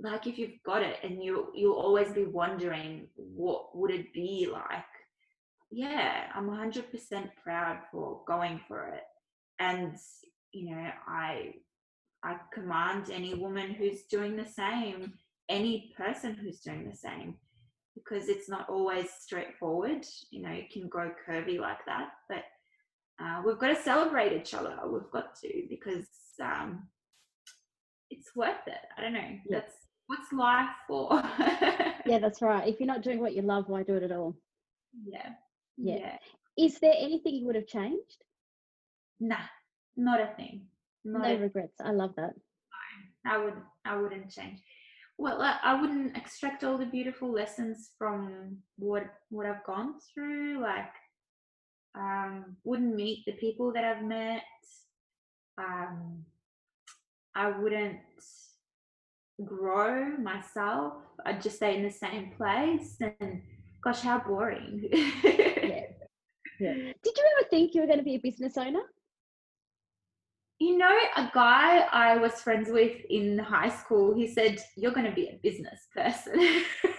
like 0.01 0.27
if 0.27 0.39
you've 0.39 0.63
got 0.65 0.83
it 0.83 0.97
and 1.03 1.23
you 1.23 1.49
you'll 1.55 1.75
always 1.75 2.11
be 2.13 2.25
wondering 2.25 3.09
what 3.17 3.77
would 3.77 3.91
it 3.91 4.13
be 4.13 4.49
like. 4.51 4.93
Yeah 5.71 6.25
i'm 6.35 6.49
100% 6.49 7.31
proud 7.45 7.79
for 7.93 8.23
going 8.27 8.61
for 8.67 8.89
it. 8.89 9.05
And 9.59 9.97
you 10.53 10.75
know 10.75 10.91
i 11.07 11.53
i 12.25 12.37
command 12.55 13.11
any 13.11 13.35
woman 13.35 13.75
who's 13.75 14.03
doing 14.11 14.35
the 14.37 14.47
same 14.47 15.13
any 15.51 15.93
person 15.97 16.35
who's 16.35 16.61
doing 16.61 16.89
the 16.89 16.97
same 16.97 17.35
because 17.95 18.29
it's 18.29 18.49
not 18.49 18.69
always 18.71 19.09
straightforward. 19.21 20.07
You 20.31 20.43
know 20.43 20.53
it 20.53 20.71
can 20.71 20.89
go 20.89 21.11
curvy 21.29 21.59
like 21.61 21.85
that 21.87 22.09
but 22.31 22.45
uh, 23.21 23.43
we've 23.45 23.59
got 23.59 23.75
to 23.77 23.83
celebrate 23.83 24.33
each 24.33 24.55
other. 24.55 24.77
We've 24.87 25.11
got 25.11 25.35
to 25.41 25.67
because 25.69 26.07
um, 26.43 26.89
it's 28.11 28.35
worth 28.35 28.67
it. 28.67 28.79
I 28.97 29.03
don't 29.03 29.13
know. 29.13 29.39
That's 29.51 29.75
what's 30.07 30.33
life 30.33 30.69
for? 30.87 31.23
Yeah 32.07 32.19
that's 32.21 32.43
right. 32.43 32.67
If 32.67 32.81
you're 32.81 32.87
not 32.87 33.03
doing 33.03 33.21
what 33.21 33.35
you 33.35 33.43
love 33.43 33.69
why 33.69 33.83
do 33.83 33.97
it 33.97 34.03
at 34.03 34.13
all? 34.13 34.37
Yeah. 35.07 35.31
Yeah, 35.77 35.97
yeah. 35.97 36.65
is 36.67 36.79
there 36.81 36.95
anything 36.99 37.35
you 37.35 37.47
would 37.47 37.55
have 37.55 37.67
changed? 37.67 38.25
Nah. 39.21 39.37
Not 39.97 40.21
a 40.21 40.33
thing. 40.37 40.67
Not 41.05 41.23
no 41.23 41.35
a 41.35 41.39
regrets. 41.39 41.81
I 41.85 41.91
love 41.91 42.15
that. 42.17 42.35
No, 43.25 43.33
i 43.33 43.39
wouldn't. 43.39 43.65
i 43.85 43.97
wouldn't 43.97 44.31
change. 44.31 44.61
Well 45.19 45.43
i 45.43 45.81
wouldn't 45.81 46.17
extract 46.17 46.63
all 46.63 46.79
the 46.79 46.87
beautiful 46.87 47.33
lessons 47.33 47.91
from 47.99 48.59
what 48.77 49.03
what 49.31 49.47
i've 49.47 49.65
gone 49.65 49.95
through 50.15 50.61
like 50.63 50.95
um 51.99 52.57
wouldn't 52.63 52.95
meet 52.95 53.25
the 53.27 53.33
people 53.33 53.73
that 53.73 53.83
i've 53.83 54.05
met 54.05 54.43
um 55.59 56.25
i 57.35 57.51
wouldn't 57.51 57.99
grow 59.45 60.17
myself 60.19 60.95
i'd 61.27 61.43
just 61.43 61.57
stay 61.57 61.77
in 61.77 61.83
the 61.83 61.91
same 61.91 62.31
place 62.37 62.97
and 63.01 63.43
gosh 63.83 64.01
how 64.01 64.19
boring 64.19 64.89
yeah. 64.93 65.03
yeah 66.61 66.93
did 67.03 67.17
you 67.17 67.25
ever 67.39 67.49
think 67.51 67.75
you 67.75 67.81
were 67.81 67.87
going 67.87 67.99
to 67.99 68.05
be 68.05 68.17
a 68.17 68.21
business 68.21 68.57
owner 68.57 68.83
you 70.61 70.77
know, 70.77 70.97
a 71.17 71.31
guy 71.33 71.87
I 71.93 72.17
was 72.17 72.43
friends 72.43 72.69
with 72.69 72.97
in 73.09 73.39
high 73.39 73.69
school, 73.69 74.15
he 74.15 74.27
said, 74.27 74.59
You're 74.77 74.93
going 74.93 75.07
to 75.07 75.13
be 75.13 75.29
a 75.29 75.39
business 75.41 75.87
person. 75.95 76.35
Just 76.83 76.97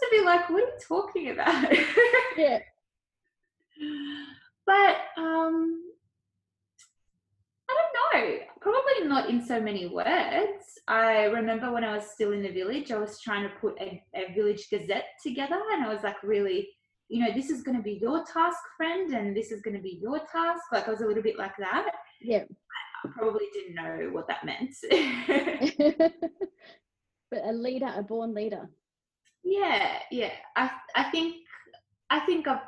to 0.00 0.08
be 0.10 0.20
like, 0.24 0.50
What 0.50 0.64
are 0.64 0.66
you 0.66 0.72
talking 0.86 1.30
about? 1.30 1.72
yeah. 2.36 2.58
But 4.66 4.96
um, 5.16 5.87
I 7.70 7.74
don't 7.74 8.22
know, 8.22 8.38
probably 8.60 9.08
not 9.08 9.28
in 9.28 9.44
so 9.44 9.60
many 9.60 9.86
words. 9.86 10.78
I 10.86 11.24
remember 11.24 11.72
when 11.72 11.84
I 11.84 11.96
was 11.96 12.10
still 12.10 12.32
in 12.32 12.42
the 12.42 12.50
village, 12.50 12.90
I 12.90 12.98
was 12.98 13.20
trying 13.20 13.42
to 13.42 13.54
put 13.60 13.78
a, 13.80 14.02
a 14.14 14.32
village 14.34 14.68
gazette 14.70 15.04
together, 15.22 15.60
and 15.72 15.84
I 15.84 15.92
was 15.92 16.02
like, 16.02 16.22
really 16.22 16.68
you 17.08 17.24
know, 17.24 17.32
this 17.34 17.50
is 17.50 17.62
going 17.62 17.76
to 17.76 17.82
be 17.82 17.98
your 18.00 18.24
task, 18.24 18.58
friend, 18.76 19.12
and 19.14 19.36
this 19.36 19.50
is 19.50 19.62
going 19.62 19.76
to 19.76 19.82
be 19.82 19.98
your 20.00 20.18
task. 20.30 20.62
Like 20.72 20.88
I 20.88 20.90
was 20.90 21.00
a 21.00 21.06
little 21.06 21.22
bit 21.22 21.38
like 21.38 21.56
that. 21.58 21.90
Yeah. 22.20 22.44
I 23.04 23.08
probably 23.16 23.46
didn't 23.52 23.74
know 23.74 24.10
what 24.12 24.28
that 24.28 24.44
meant. 24.44 24.74
but 27.30 27.40
a 27.44 27.52
leader, 27.52 27.92
a 27.96 28.02
born 28.02 28.34
leader. 28.34 28.68
Yeah, 29.42 30.00
yeah. 30.10 30.32
I 30.56 30.70
I 30.94 31.04
think 31.10 31.36
I 32.10 32.20
think 32.20 32.46
I 32.48 32.60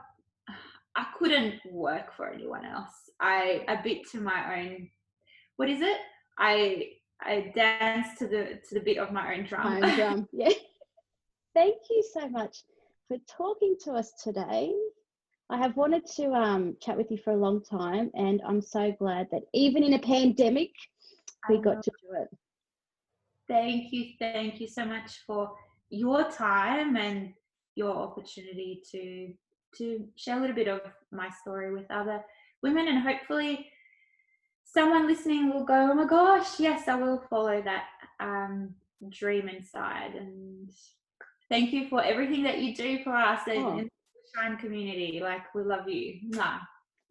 I 0.97 1.07
couldn't 1.19 1.61
work 1.71 2.15
for 2.17 2.29
anyone 2.29 2.65
else. 2.65 3.11
I 3.21 3.65
I 3.69 3.77
beat 3.77 4.09
to 4.13 4.21
my 4.21 4.61
own. 4.61 4.89
What 5.57 5.69
is 5.69 5.81
it? 5.81 5.99
I 6.39 6.91
I 7.23 7.53
dance 7.55 8.19
to 8.19 8.27
the 8.27 8.61
to 8.69 8.75
the 8.75 8.81
beat 8.81 8.99
of 8.99 9.13
my 9.13 9.35
own 9.35 9.45
drum. 9.45 9.81
My 9.81 9.91
own 9.91 9.97
drum. 9.97 10.29
Yeah. 10.33 10.51
Thank 11.55 11.77
you 11.91 12.03
so 12.13 12.29
much 12.29 12.65
for 13.09 13.19
talking 13.29 13.77
to 13.85 13.93
us 13.93 14.13
today. 14.23 14.73
I 15.51 15.57
have 15.57 15.77
wanted 15.77 16.07
to 16.17 16.33
um, 16.33 16.77
chat 16.81 16.97
with 16.97 17.11
you 17.11 17.19
for 17.19 17.33
a 17.33 17.37
long 17.37 17.61
time, 17.61 18.11
and 18.15 18.41
I'm 18.47 18.63
so 18.63 18.93
glad 18.93 19.27
that 19.33 19.43
even 19.53 19.83
in 19.83 19.95
a 19.95 19.99
pandemic, 19.99 20.71
we 21.49 21.61
got 21.61 21.83
to 21.83 21.91
do 21.91 22.23
it. 22.23 22.29
Thank 23.49 23.93
you. 23.93 24.13
Thank 24.21 24.61
you 24.61 24.69
so 24.69 24.85
much 24.85 25.25
for 25.27 25.51
your 25.89 26.31
time 26.31 26.97
and 26.97 27.33
your 27.75 27.97
opportunity 27.97 28.81
to 28.93 29.33
to 29.79 30.07
share 30.17 30.39
a 30.39 30.41
little 30.41 30.57
bit 30.57 30.69
of 30.69 30.81
my 31.13 31.29
story 31.41 31.73
with 31.73 31.91
other 31.91 32.23
women 32.63 32.89
and 32.89 33.01
hopefully 33.01 33.67
someone 34.65 35.07
listening 35.07 35.53
will 35.53 35.65
go 35.65 35.91
oh 35.91 35.95
my 35.95 36.07
gosh 36.07 36.61
yes 36.61 36.89
i 36.89 36.95
will 36.95 37.23
follow 37.31 37.63
that 37.63 37.85
um, 38.21 38.75
dream 39.09 39.49
inside 39.49 40.15
and 40.15 40.71
thank 41.49 41.73
you 41.73 41.89
for 41.89 42.03
everything 42.03 42.43
that 42.45 42.59
you 42.59 42.75
do 42.75 43.03
for 43.03 43.15
us 43.15 43.41
and 43.47 43.59
oh. 43.59 43.79
in 43.79 43.85
the 43.85 43.91
Shine 44.35 44.57
community. 44.57 45.21
Like 45.23 45.55
we 45.55 45.63
love 45.63 45.89
you. 45.89 46.21
Mwah. 46.31 46.61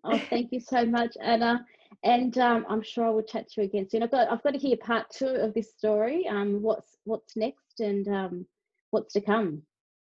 Oh, 0.03 0.17
thank 0.29 0.51
you 0.51 0.59
so 0.59 0.85
much, 0.85 1.15
Anna. 1.21 1.65
And 2.03 2.37
um, 2.37 2.65
I'm 2.69 2.81
sure 2.81 3.05
I 3.05 3.09
will 3.09 3.23
chat 3.23 3.49
to 3.49 3.61
you 3.61 3.67
again 3.67 3.89
soon. 3.89 4.03
I've 4.03 4.11
got 4.11 4.31
I've 4.31 4.43
got 4.43 4.53
to 4.53 4.59
hear 4.59 4.77
part 4.77 5.09
two 5.09 5.27
of 5.27 5.53
this 5.53 5.73
story. 5.77 6.27
Um, 6.27 6.61
what's 6.61 6.97
what's 7.03 7.35
next 7.35 7.79
and 7.79 8.07
um, 8.07 8.45
what's 8.91 9.13
to 9.13 9.21
come. 9.21 9.63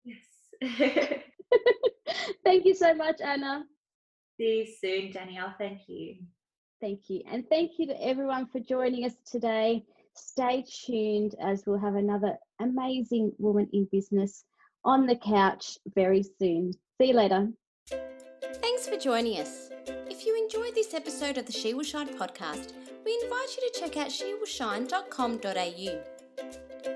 Yes. 0.06 0.18
thank 2.44 2.66
you 2.66 2.76
so 2.76 2.94
much, 2.94 3.22
Anna. 3.22 3.64
See 4.38 4.60
you 4.60 4.66
soon, 4.66 5.12
Danielle. 5.12 5.54
Thank 5.58 5.82
you. 5.88 6.16
Thank 6.82 7.10
you. 7.10 7.22
And 7.32 7.48
thank 7.50 7.72
you 7.78 7.88
to 7.88 8.06
everyone 8.06 8.48
for 8.48 8.60
joining 8.60 9.06
us 9.06 9.14
today. 9.26 9.86
Stay 10.16 10.66
tuned 10.86 11.36
as 11.42 11.64
we'll 11.66 11.80
have 11.80 11.96
another 11.96 12.38
amazing 12.60 13.32
woman 13.38 13.70
in 13.74 13.88
business 13.92 14.44
on 14.84 15.06
the 15.06 15.16
couch 15.16 15.78
very 15.96 16.24
soon. 16.24 16.74
See 17.00 17.08
you 17.08 17.14
later. 17.14 17.50
Thanks 18.62 18.88
for 18.88 18.98
joining 18.98 19.40
us. 19.40 19.70
If 19.88 20.26
you 20.26 20.38
enjoyed 20.38 20.76
this 20.76 20.94
episode 20.94 21.38
of 21.38 21.46
the 21.46 21.52
She 21.52 21.74
Will 21.74 21.84
Shine 21.84 22.10
podcast, 22.10 22.74
we 23.06 23.20
invite 23.24 23.58
you 23.58 23.72
to 23.72 23.80
check 23.80 23.98
out 23.98 24.10
shewillshine.com.au. 24.10 26.13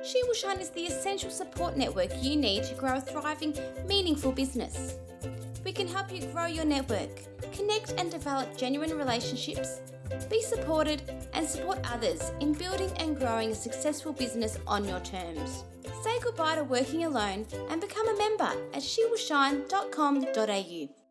She 0.04 0.22
Will 0.24 0.34
Shine 0.34 0.60
is 0.60 0.70
the 0.70 0.86
essential 0.86 1.30
support 1.30 1.78
network 1.78 2.12
you 2.22 2.36
need 2.36 2.64
to 2.66 2.76
grow 2.76 2.98
a 2.98 3.02
thriving, 3.02 3.56
meaningful 3.88 4.32
business. 4.32 4.96
We 5.64 5.72
can 5.72 5.88
help 5.88 6.14
you 6.14 6.22
grow 6.28 6.46
your 6.46 6.66
network, 6.66 7.10
connect 7.52 7.94
and 7.98 8.12
develop 8.12 8.58
genuine 8.58 8.98
relationships 8.98 9.82
be 10.30 10.42
supported 10.42 11.02
and 11.34 11.48
support 11.48 11.80
others 11.92 12.32
in 12.40 12.54
building 12.54 12.92
and 12.98 13.18
growing 13.18 13.52
a 13.52 13.56
successful 13.56 14.14
business 14.14 14.58
on 14.68 14.86
your 14.86 15.00
terms. 15.02 15.64
Say 16.04 16.20
goodbye 16.22 16.56
to 16.56 16.64
working 16.64 17.04
alone 17.06 17.46
and 17.70 17.82
become 17.82 18.08
a 18.08 18.18
member 18.18 18.52
at 18.74 18.82
shewillshine.com.au. 18.82 21.07